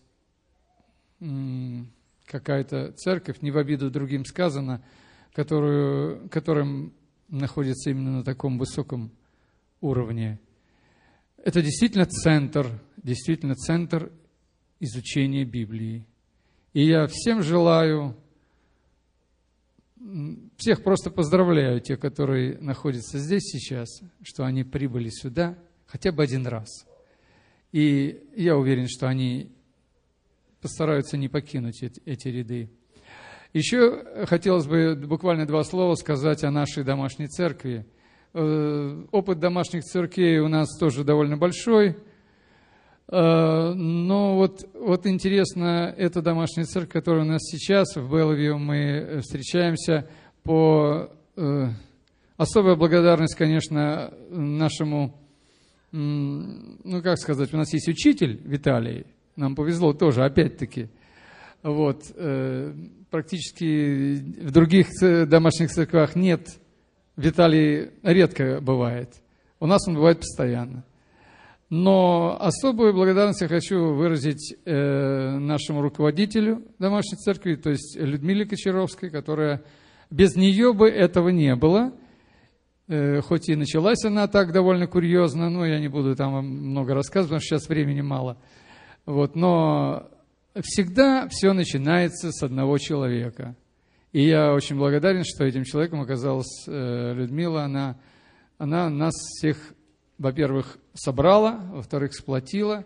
какая-то 2.25 2.93
церковь, 2.93 3.43
не 3.43 3.51
в 3.51 3.59
обиду 3.59 3.91
другим 3.91 4.25
сказано, 4.25 4.85
которую, 5.33 6.29
которым 6.29 6.95
находится 7.29 7.91
именно 7.91 8.19
на 8.19 8.25
таком 8.25 8.59
высоком 8.59 9.11
уровне. 9.81 10.39
Это 11.39 11.63
действительно 11.63 12.07
центр, 12.07 12.81
действительно 13.03 13.55
центр 13.55 14.13
изучения 14.79 15.45
Библии. 15.45 16.07
И 16.75 16.87
я 16.87 17.07
всем 17.09 17.43
желаю 17.43 18.17
всех 20.57 20.83
просто 20.83 21.11
поздравляю, 21.11 21.81
те, 21.81 21.97
которые 21.97 22.59
находятся 22.59 23.19
здесь 23.19 23.43
сейчас, 23.45 24.01
что 24.23 24.45
они 24.45 24.65
прибыли 24.65 25.09
сюда 25.09 25.59
хотя 25.87 26.13
бы 26.13 26.23
один 26.23 26.47
раз. 26.47 26.87
И 27.73 28.23
я 28.37 28.57
уверен, 28.57 28.87
что 28.89 29.09
они 29.09 29.53
постараются 30.61 31.17
не 31.17 31.29
покинуть 31.29 31.83
эти, 31.83 32.29
ряды. 32.29 32.71
Еще 33.53 34.27
хотелось 34.27 34.67
бы 34.67 34.97
буквально 34.97 35.47
два 35.47 35.63
слова 35.65 35.95
сказать 35.95 36.45
о 36.45 36.51
нашей 36.51 36.85
домашней 36.85 37.29
церкви. 37.29 37.87
Э, 38.33 39.05
опыт 39.13 39.39
домашних 39.39 39.85
церквей 39.85 40.39
у 40.39 40.49
нас 40.49 40.77
тоже 40.79 41.05
довольно 41.05 41.37
большой– 41.37 41.97
Э, 43.09 43.73
но 43.75 44.37
вот, 44.37 44.67
вот 44.75 45.07
интересно, 45.07 45.95
эта 45.97 46.23
домашняя 46.23 46.65
церковь, 46.65 46.93
которая 46.93 47.25
у 47.25 47.29
нас 47.29 47.43
сейчас 47.43 47.97
в 47.97 48.11
Белвью, 48.11 48.59
мы 48.59 49.21
встречаемся 49.23 50.09
по... 50.45 51.11
Э, 51.37 51.69
особая 52.37 52.77
благодарность, 52.77 53.35
конечно, 53.35 54.13
нашему, 54.31 55.15
ну 55.91 57.03
как 57.03 57.19
сказать, 57.19 57.53
у 57.53 57.57
нас 57.57 57.73
есть 57.73 57.89
учитель 57.89 58.41
Виталий, 58.45 59.07
нам 59.37 59.57
повезло 59.57 59.93
тоже, 59.93 60.25
опять-таки. 60.25 60.89
Вот, 61.63 62.03
практически 63.11 64.17
в 64.17 64.51
других 64.51 64.89
домашних 65.01 65.71
церквях 65.71 66.15
нет, 66.15 66.59
Виталий 67.17 67.91
редко 68.03 68.61
бывает. 68.61 69.11
У 69.61 69.67
нас 69.67 69.87
он 69.89 69.95
бывает 69.95 70.19
постоянно. 70.19 70.85
Но 71.71 72.37
особую 72.41 72.93
благодарность 72.93 73.41
я 73.41 73.49
хочу 73.49 73.95
выразить 73.95 74.55
э, 74.65 75.39
нашему 75.39 75.81
руководителю 75.81 76.63
домашней 76.79 77.17
церкви, 77.17 77.55
то 77.55 77.71
есть 77.71 77.97
Людмиле 77.97 78.45
Кочаровской, 78.45 79.11
которая 79.11 79.63
без 80.15 80.37
нее 80.37 80.73
бы 80.73 80.89
этого 80.89 81.31
не 81.31 81.57
было. 81.57 81.93
Э, 82.87 83.21
хоть 83.21 83.49
и 83.49 83.57
началась 83.57 84.05
она 84.05 84.29
так 84.29 84.53
довольно 84.53 84.87
курьезно, 84.87 85.51
но 85.51 85.67
я 85.67 85.81
не 85.81 85.89
буду 85.89 86.15
там 86.15 86.47
много 86.47 86.95
рассказывать, 86.95 87.31
потому 87.31 87.41
что 87.41 87.57
сейчас 87.57 87.69
времени 87.69 88.01
мало. 88.01 88.37
Вот, 89.07 89.35
но 89.35 90.09
всегда 90.61 91.27
все 91.29 91.53
начинается 91.53 92.31
с 92.31 92.43
одного 92.43 92.79
человека. 92.79 93.57
И 94.13 94.23
я 94.23 94.53
очень 94.53 94.77
благодарен, 94.77 95.25
что 95.25 95.45
этим 95.45 95.65
человеком 95.65 96.01
оказалась 96.01 96.65
э, 96.69 97.13
Людмила. 97.15 97.65
Она, 97.65 97.99
она 98.59 98.89
нас 98.89 99.15
всех 99.15 99.75
во-первых, 100.19 100.79
собрала, 100.95 101.61
во-вторых, 101.73 102.15
сплотила. 102.15 102.85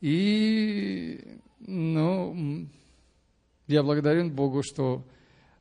И, 0.00 1.38
ну, 1.60 2.66
я 3.66 3.82
благодарен 3.82 4.32
Богу, 4.34 4.62
что 4.64 5.06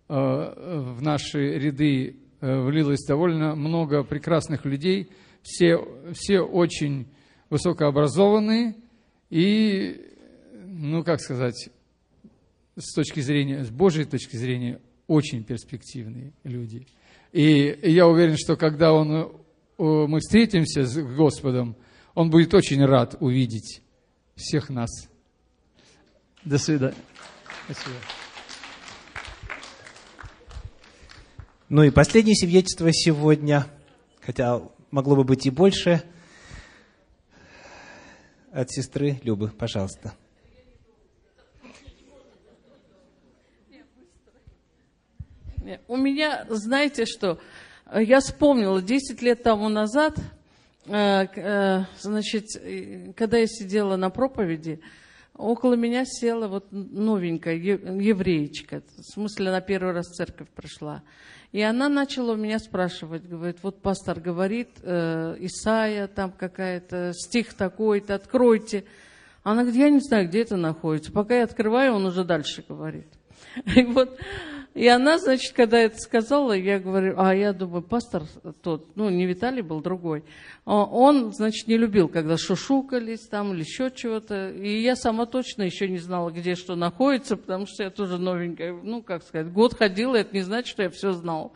в 0.08 1.02
наши 1.02 1.58
ряды 1.58 2.18
э, 2.42 2.60
влилось 2.62 3.04
довольно 3.06 3.56
много 3.56 4.04
прекрасных 4.04 4.66
людей, 4.66 5.10
все, 5.42 5.80
все 6.14 6.42
очень 6.42 7.08
высокообразованные 7.50 8.76
и, 9.30 10.12
ну, 10.68 11.04
как 11.04 11.22
сказать, 11.22 11.70
с 12.76 12.94
точки 12.94 13.20
зрения, 13.22 13.64
с 13.64 13.70
Божьей 13.70 14.06
точки 14.06 14.36
зрения, 14.36 14.80
очень 15.08 15.44
перспективные 15.44 16.34
люди. 16.44 16.88
И 17.32 17.78
я 17.84 18.08
уверен, 18.08 18.38
что 18.38 18.56
когда 18.56 18.94
он 18.94 19.32
мы 19.78 20.20
встретимся 20.20 20.84
с 20.84 20.98
Господом, 20.98 21.76
Он 22.14 22.30
будет 22.30 22.54
очень 22.54 22.84
рад 22.86 23.16
увидеть 23.20 23.82
всех 24.36 24.70
нас. 24.70 24.90
До 26.44 26.58
свидания. 26.58 26.96
Спасибо. 27.66 27.96
Ну 31.68 31.82
и 31.82 31.90
последнее 31.90 32.36
свидетельство 32.36 32.94
сегодня, 32.94 33.66
хотя 34.22 34.62
могло 34.92 35.16
бы 35.16 35.24
быть 35.24 35.48
и 35.48 35.50
больше, 35.50 36.04
от 38.52 38.70
сестры 38.70 39.20
Любы, 39.24 39.48
пожалуйста. 39.48 40.14
У 45.88 45.98
меня, 45.98 46.46
знаете 46.50 47.06
что, 47.08 47.40
я 47.96 48.20
вспомнила, 48.20 48.80
10 48.80 49.24
лет 49.24 49.42
тому 49.42 49.68
назад, 49.68 50.20
э, 50.86 51.26
э, 51.36 51.84
значит, 52.00 52.46
когда 53.16 53.40
я 53.40 53.48
сидела 53.48 53.96
на 53.96 54.12
проповеди, 54.12 54.82
около 55.38 55.76
меня 55.76 56.06
села 56.06 56.48
вот 56.48 56.68
новенькая 56.72 57.56
евреечка, 57.56 58.84
в 58.98 59.04
смысле, 59.04 59.50
она 59.50 59.62
первый 59.62 59.94
раз 59.94 60.08
в 60.08 60.14
церковь 60.14 60.48
пришла. 60.50 61.04
И 61.52 61.62
она 61.62 61.88
начала 61.88 62.34
у 62.34 62.36
меня 62.36 62.60
спрашивать, 62.60 63.28
говорит, 63.28 63.60
вот 63.62 63.82
пастор 63.82 64.20
говорит, 64.20 64.70
э, 64.82 65.38
Исаия, 65.40 66.08
там 66.08 66.32
какая-то, 66.32 67.14
стих 67.14 67.54
такой-то, 67.54 68.16
откройте. 68.16 68.84
Она 69.44 69.62
говорит, 69.62 69.80
я 69.80 69.90
не 69.90 70.00
знаю, 70.02 70.28
где 70.28 70.42
это 70.42 70.58
находится. 70.58 71.14
Пока 71.14 71.38
я 71.38 71.44
открываю, 71.44 71.94
он 71.94 72.06
уже 72.06 72.26
дальше 72.26 72.66
говорит. 72.68 73.08
И 73.76 73.84
вот 73.84 74.20
и 74.76 74.90
она, 74.90 75.18
значит, 75.20 75.54
когда 75.54 75.80
это 75.80 75.98
сказала, 75.98 76.52
я 76.52 76.80
говорю, 76.80 77.16
а 77.18 77.34
я 77.34 77.54
думаю, 77.54 77.82
пастор 77.82 78.24
тот, 78.62 78.98
ну, 78.98 79.10
не 79.10 79.26
Виталий 79.26 79.62
был, 79.62 79.80
другой, 79.80 80.26
а 80.66 80.84
он, 80.84 81.32
значит, 81.32 81.70
не 81.70 81.78
любил, 81.78 82.10
когда 82.10 82.38
шушукались 82.38 83.22
там 83.22 83.54
или 83.54 83.62
еще 83.62 83.90
чего-то. 83.90 84.50
И 84.50 84.82
я 84.82 84.98
сама 84.98 85.28
точно 85.28 85.64
еще 85.64 85.88
не 85.88 85.98
знала, 85.98 86.30
где 86.30 86.56
что 86.56 86.76
находится, 86.76 87.38
потому 87.38 87.68
что 87.68 87.84
я 87.84 87.90
тоже 87.90 88.18
новенькая, 88.18 88.74
ну, 88.74 89.02
как 89.02 89.24
сказать, 89.24 89.50
год 89.50 89.76
ходила, 89.76 90.18
это 90.18 90.36
не 90.36 90.42
значит, 90.42 90.68
что 90.68 90.84
я 90.84 90.90
все 90.90 91.14
знала. 91.14 91.52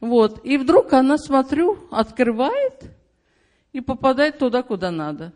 Вот. 0.00 0.44
И 0.44 0.58
вдруг 0.58 0.92
она, 0.92 1.18
смотрю, 1.18 1.78
открывает 1.92 2.82
и 3.72 3.80
попадает 3.80 4.38
туда, 4.38 4.64
куда 4.64 4.90
надо. 4.90 5.32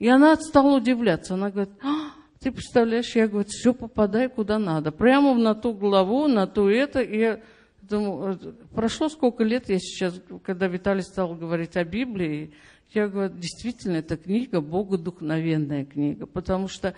И 0.00 0.08
она 0.08 0.34
стала 0.34 0.76
удивляться. 0.76 1.34
Она 1.34 1.50
говорит, 1.50 1.72
а, 1.80 2.10
ты 2.46 2.52
представляешь, 2.52 3.16
я, 3.16 3.26
говорю, 3.26 3.48
все 3.48 3.74
попадай 3.74 4.28
куда 4.28 4.60
надо. 4.60 4.92
Прямо 4.92 5.34
на 5.34 5.56
ту 5.56 5.74
главу, 5.74 6.28
на 6.28 6.46
ту 6.46 6.68
это. 6.68 7.00
И 7.00 7.18
я 7.18 7.40
думаю, 7.82 8.38
э, 8.40 8.52
прошло 8.72 9.08
сколько 9.08 9.42
лет 9.42 9.68
я 9.68 9.80
сейчас, 9.80 10.14
когда 10.44 10.68
Виталий 10.68 11.02
стал 11.02 11.34
говорить 11.34 11.76
о 11.76 11.82
Библии, 11.82 12.52
я 12.94 13.08
говорю, 13.08 13.34
действительно, 13.34 13.96
эта 13.96 14.16
книга 14.16 14.60
богодухновенная 14.60 15.86
книга, 15.86 16.26
потому 16.26 16.68
что, 16.68 16.94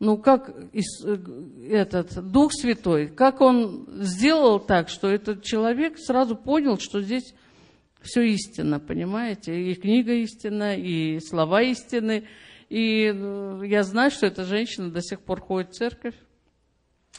ну, 0.00 0.18
как 0.18 0.50
э, 0.74 0.80
этот 1.70 2.30
Дух 2.30 2.52
Святой, 2.52 3.06
как 3.06 3.40
он 3.40 3.88
сделал 4.02 4.60
так, 4.60 4.90
что 4.90 5.08
этот 5.08 5.42
человек 5.42 5.96
сразу 5.96 6.36
понял, 6.36 6.76
что 6.78 7.00
здесь 7.00 7.32
все 8.02 8.20
истинно, 8.20 8.80
понимаете? 8.80 9.58
И 9.58 9.74
книга 9.76 10.12
истинна, 10.12 10.76
и 10.76 11.20
слова 11.20 11.62
истины, 11.62 12.24
и 12.70 13.12
э, 13.12 13.62
я 13.66 13.82
знаю, 13.82 14.10
что 14.10 14.26
эта 14.26 14.44
женщина 14.44 14.90
до 14.90 15.02
сих 15.02 15.20
пор 15.20 15.40
ходит 15.40 15.72
в 15.72 15.74
церковь. 15.74 16.14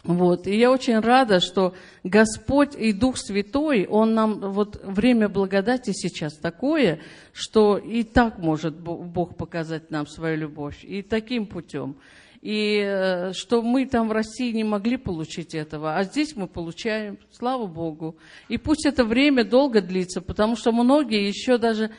Вот. 0.04 0.48
И 0.48 0.58
я 0.58 0.72
очень 0.72 1.00
рада, 1.00 1.40
что 1.42 1.76
Господь 2.04 2.74
и 2.76 2.92
Дух 2.94 3.18
Святой, 3.18 3.86
Он 3.86 4.16
нам, 4.16 4.40
вот 4.40 4.82
время 4.84 5.30
благодати 5.30 5.92
сейчас 5.92 6.34
такое, 6.38 7.02
что 7.34 7.78
и 7.78 8.04
так 8.04 8.40
может 8.40 8.80
Бог 8.80 9.38
показать 9.38 9.92
нам 9.92 10.08
свою 10.08 10.38
любовь, 10.38 10.84
и 10.84 11.04
таким 11.04 11.46
путем. 11.46 11.98
И 12.42 12.82
э, 12.84 13.34
что 13.34 13.62
мы 13.62 13.86
там 13.86 14.08
в 14.08 14.14
России 14.14 14.52
не 14.54 14.64
могли 14.64 14.98
получить 14.98 15.54
этого, 15.54 15.98
а 15.98 16.04
здесь 16.06 16.36
мы 16.36 16.48
получаем, 16.48 17.20
слава 17.32 17.68
Богу. 17.68 18.16
И 18.48 18.58
пусть 18.58 18.88
это 18.88 19.04
время 19.04 19.44
долго 19.44 19.82
длится, 19.82 20.22
потому 20.22 20.56
что 20.56 20.72
многие 20.72 21.28
еще 21.28 21.60
даже 21.60 21.92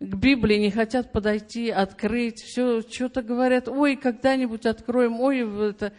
к 0.00 0.14
Библии 0.14 0.56
не 0.56 0.70
хотят 0.70 1.10
подойти, 1.10 1.70
открыть, 1.70 2.40
все 2.40 2.82
что-то 2.82 3.22
говорят, 3.22 3.68
ой, 3.68 3.96
когда-нибудь 3.96 4.64
откроем, 4.64 5.20
ой, 5.20 5.70
это 5.70 5.92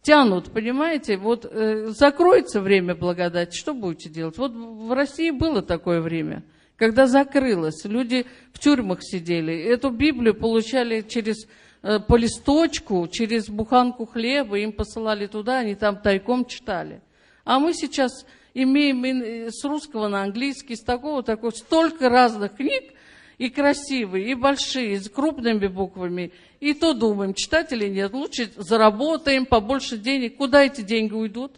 тянут, 0.00 0.50
понимаете? 0.52 1.18
Вот 1.18 1.44
э, 1.44 1.88
закроется 1.88 2.60
время 2.60 2.94
благодати, 2.94 3.54
что 3.56 3.74
будете 3.74 4.08
делать? 4.08 4.38
Вот 4.38 4.52
в 4.52 4.92
России 4.94 5.30
было 5.30 5.60
такое 5.62 6.00
время, 6.00 6.42
когда 6.76 7.06
закрылось, 7.06 7.84
люди 7.84 8.26
в 8.52 8.58
тюрьмах 8.58 9.02
сидели, 9.02 9.54
эту 9.54 9.90
Библию 9.90 10.34
получали 10.34 11.02
через 11.02 11.46
э, 11.82 12.00
по 12.00 12.16
листочку, 12.16 13.06
через 13.06 13.50
буханку 13.50 14.06
хлеба, 14.06 14.58
им 14.58 14.72
посылали 14.72 15.26
туда, 15.26 15.58
они 15.58 15.74
там 15.74 15.98
тайком 15.98 16.46
читали. 16.46 17.02
А 17.44 17.58
мы 17.58 17.74
сейчас 17.74 18.24
имеем 18.54 19.50
с 19.50 19.62
русского 19.64 20.08
на 20.08 20.22
английский, 20.22 20.76
с 20.76 20.82
такого, 20.82 21.22
такого, 21.22 21.50
столько 21.50 22.08
разных 22.08 22.56
книг, 22.56 22.94
и 23.38 23.50
красивые, 23.50 24.30
и 24.30 24.34
большие, 24.34 25.00
с 25.00 25.08
крупными 25.08 25.66
буквами. 25.66 26.32
И 26.60 26.74
то 26.74 26.94
думаем, 26.94 27.34
читать 27.34 27.72
или 27.72 27.88
нет. 27.88 28.12
Лучше 28.12 28.50
заработаем 28.56 29.46
побольше 29.46 29.96
денег. 29.98 30.36
Куда 30.36 30.64
эти 30.64 30.82
деньги 30.82 31.14
уйдут? 31.14 31.56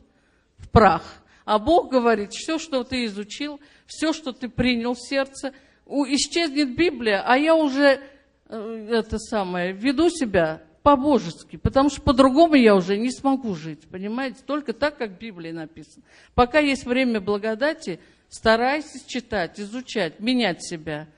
В 0.58 0.68
прах. 0.70 1.02
А 1.44 1.58
Бог 1.58 1.90
говорит, 1.90 2.32
все, 2.32 2.58
что 2.58 2.84
ты 2.84 3.04
изучил, 3.04 3.60
все, 3.86 4.12
что 4.12 4.32
ты 4.32 4.48
принял 4.48 4.94
в 4.94 5.00
сердце, 5.00 5.52
исчезнет 5.86 6.74
Библия, 6.74 7.22
а 7.22 7.36
я 7.36 7.54
уже 7.54 8.00
э, 8.48 8.88
это 8.90 9.18
самое, 9.18 9.72
веду 9.72 10.08
себя 10.08 10.62
по-божески, 10.82 11.56
потому 11.56 11.90
что 11.90 12.00
по-другому 12.00 12.54
я 12.54 12.74
уже 12.74 12.96
не 12.96 13.10
смогу 13.10 13.54
жить, 13.54 13.82
понимаете? 13.90 14.38
Только 14.46 14.72
так, 14.72 14.96
как 14.96 15.10
в 15.10 15.18
Библии 15.18 15.50
написано. 15.50 16.02
Пока 16.34 16.60
есть 16.60 16.86
время 16.86 17.20
благодати, 17.20 18.00
старайтесь 18.30 19.04
читать, 19.04 19.60
изучать, 19.60 20.20
менять 20.20 20.64
себя– 20.64 21.08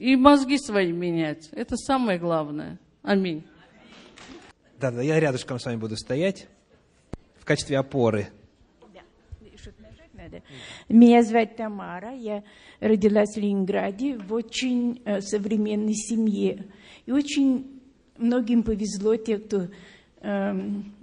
и 0.00 0.16
мозги 0.16 0.56
свои 0.58 0.92
менять. 0.92 1.50
Это 1.52 1.76
самое 1.76 2.18
главное. 2.18 2.78
Аминь. 3.02 3.44
Да, 4.80 4.90
да, 4.90 5.02
я 5.02 5.20
рядышком 5.20 5.60
с 5.60 5.66
вами 5.66 5.76
буду 5.76 5.96
стоять 5.96 6.48
в 7.38 7.44
качестве 7.44 7.78
опоры. 7.78 8.28
Меня 10.88 11.22
зовут 11.22 11.56
Тамара, 11.56 12.14
я 12.14 12.42
родилась 12.80 13.34
в 13.34 13.38
Ленинграде 13.38 14.16
в 14.16 14.32
очень 14.32 15.00
э, 15.04 15.20
современной 15.20 15.94
семье. 15.94 16.66
И 17.06 17.12
очень 17.12 17.80
многим 18.16 18.62
повезло, 18.62 19.16
те, 19.16 19.38
кто 19.38 19.68
э, 20.20 20.52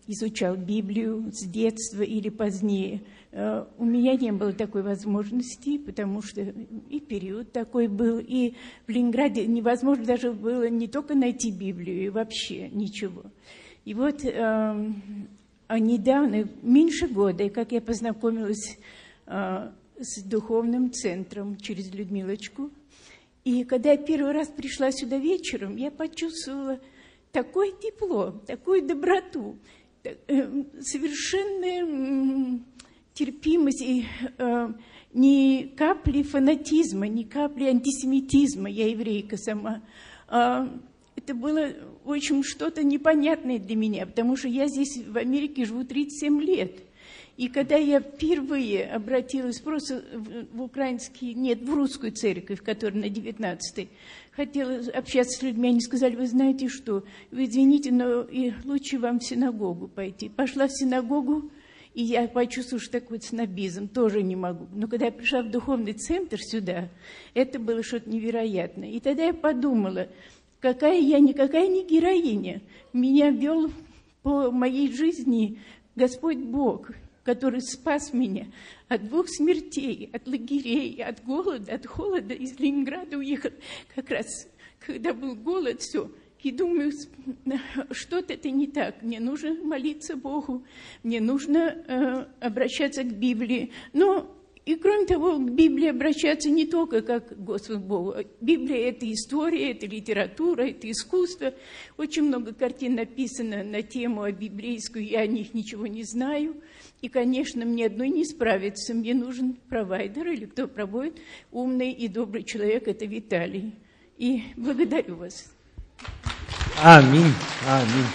изучал 0.08 0.56
Библию 0.56 1.32
с 1.32 1.48
детства 1.48 2.02
или 2.02 2.30
позднее– 2.30 3.04
у 3.32 3.86
меня 3.86 4.16
не 4.16 4.32
было 4.32 4.54
такой 4.54 4.84
возможности, 4.84 5.78
потому 5.78 6.22
что 6.22 6.42
и 6.90 7.00
период 7.00 7.52
такой 7.52 7.88
был, 7.88 8.20
и 8.20 8.54
в 8.88 8.90
Ленинграде 8.90 9.46
невозможно 9.46 10.06
даже 10.06 10.32
было 10.32 10.70
не 10.70 10.88
только 10.88 11.14
найти 11.14 11.52
Библию, 11.52 12.06
и 12.06 12.10
вообще 12.10 12.70
ничего. 12.70 13.24
И 13.84 13.94
вот 13.94 14.24
э, 14.24 14.94
недавно, 15.70 16.48
меньше 16.62 17.08
года, 17.08 17.50
как 17.50 17.72
я 17.72 17.82
познакомилась 17.82 18.78
э, 19.26 19.72
с 20.00 20.24
духовным 20.24 20.92
центром 20.92 21.58
через 21.58 21.94
Людмилочку, 21.94 22.72
и 23.44 23.64
когда 23.64 23.92
я 23.92 23.98
первый 23.98 24.34
раз 24.34 24.50
пришла 24.50 24.92
сюда 24.92 25.18
вечером, 25.18 25.78
я 25.78 25.90
почувствовала 25.92 26.80
такое 27.32 27.72
тепло, 27.72 28.32
такую 28.46 28.86
доброту, 28.86 29.58
э, 30.04 30.16
совершенное 30.82 32.60
терпимость 33.18 33.82
и 33.82 34.06
э, 34.38 34.70
ни 35.14 35.74
капли 35.76 36.22
фанатизма, 36.22 37.08
ни 37.08 37.24
капли 37.24 37.66
антисемитизма, 37.66 38.70
я 38.70 38.88
еврейка 38.90 39.38
сама. 39.38 39.82
Э, 40.30 40.68
это 41.16 41.34
было 41.34 41.72
очень 42.06 42.44
что-то 42.44 42.84
непонятное 42.84 43.58
для 43.58 43.76
меня, 43.76 44.06
потому 44.06 44.38
что 44.38 44.48
я 44.48 44.68
здесь 44.68 45.04
в 45.06 45.18
Америке 45.18 45.66
живу 45.66 45.84
37 45.84 46.42
лет. 46.42 46.74
И 47.38 47.50
когда 47.50 47.76
я 47.76 48.00
впервые 48.00 48.86
обратилась 48.86 49.60
просто 49.60 50.04
в, 50.14 50.58
в 50.58 50.62
украинский, 50.62 51.34
нет, 51.34 51.62
в 51.62 51.74
русскую 51.74 52.12
церковь, 52.12 52.64
которая 52.64 53.02
на 53.02 53.06
19-й, 53.06 53.90
хотела 54.32 54.80
общаться 54.94 55.40
с 55.40 55.44
людьми, 55.44 55.70
они 55.70 55.82
сказали, 55.82 56.16
вы 56.16 56.28
знаете 56.28 56.68
что, 56.68 57.04
вы 57.32 57.46
извините, 57.46 57.92
но 57.92 58.22
и 58.22 58.54
лучше 58.66 58.98
вам 58.98 59.20
в 59.20 59.24
синагогу 59.24 59.88
пойти. 59.88 60.30
Пошла 60.30 60.68
в 60.68 60.72
синагогу, 60.72 61.52
и 61.98 62.04
я 62.04 62.28
почувствовала, 62.28 62.80
что 62.80 63.00
такой 63.00 63.20
снобизм 63.20 63.88
тоже 63.88 64.22
не 64.22 64.36
могу. 64.36 64.68
Но 64.72 64.88
когда 64.88 65.08
я 65.08 65.12
пришла 65.12 65.42
в 65.42 65.50
духовный 65.50 65.94
центр 65.94 66.40
сюда, 66.40 66.90
это 67.34 67.58
было 67.58 67.82
что-то 67.82 68.08
невероятное. 68.08 68.92
И 68.92 69.00
тогда 69.00 69.26
я 69.26 69.34
подумала, 69.34 70.08
какая 70.60 71.00
я 71.00 71.18
никакая 71.18 71.68
не 71.68 71.84
героиня. 71.84 72.62
Меня 72.94 73.32
вел 73.32 73.72
по 74.22 74.52
моей 74.52 74.94
жизни 74.94 75.60
Господь 75.96 76.38
Бог, 76.38 76.92
который 77.24 77.62
спас 77.62 78.14
меня 78.14 78.46
от 78.90 79.08
двух 79.08 79.28
смертей, 79.28 80.12
от 80.14 80.28
лагерей, 80.28 81.04
от 81.04 81.26
голода, 81.26 81.74
от 81.74 81.88
холода. 81.88 82.36
Из 82.36 82.60
Ленинграда 82.60 83.18
уехал 83.18 83.50
как 83.96 84.12
раз, 84.12 84.48
когда 84.86 85.16
был 85.16 85.34
голод, 85.34 85.82
все– 85.82 86.12
и 86.48 86.52
думаю, 86.52 86.92
что-то 87.92 88.34
это 88.34 88.50
не 88.50 88.68
так. 88.68 89.02
Мне 89.02 89.20
нужно 89.20 89.54
молиться 89.64 90.16
Богу, 90.16 90.64
мне 91.04 91.20
нужно 91.20 91.58
э, 91.88 92.26
обращаться 92.40 93.04
к 93.04 93.14
Библии. 93.14 93.72
Но 93.94 94.34
и 94.68 94.76
кроме 94.76 95.06
того, 95.06 95.38
к 95.38 95.50
Библии 95.50 95.88
обращаться 95.88 96.50
не 96.50 96.66
только 96.66 97.02
как 97.02 97.30
к 97.30 97.40
Господу 97.42 97.80
Богу. 97.80 98.16
Библия– 98.42 98.90
это 98.90 99.10
история, 99.10 99.72
это 99.72 99.86
литература, 99.86 100.64
это 100.64 100.92
искусство. 100.92 101.54
Очень 101.96 102.24
много 102.24 102.54
картин 102.54 102.96
написано 102.96 103.64
на 103.64 103.82
тему 103.82 104.24
о 104.24 104.32
библейскую, 104.34 105.08
я 105.08 105.22
о 105.22 105.28
них 105.28 105.54
ничего 105.54 105.88
не 105.88 106.04
знаю. 106.04 106.58
И, 107.02 107.08
конечно, 107.08 107.64
мне 107.64 107.86
одной 107.86 108.10
не 108.10 108.26
справиться. 108.26 108.94
Мне 108.94 109.14
нужен 109.14 109.54
провайдер 109.70 110.28
или 110.28 110.44
кто 110.44 110.68
проводит. 110.68 111.18
Умный 111.54 111.94
и 111.94 112.10
добрый 112.10 112.44
человек– 112.44 112.88
это 112.90 113.06
Виталий. 113.06 113.74
И 114.18 114.44
благодарю 114.58 115.16
вас. 115.16 115.50
Аминь. 116.84 117.34
Аминь. 117.68 118.08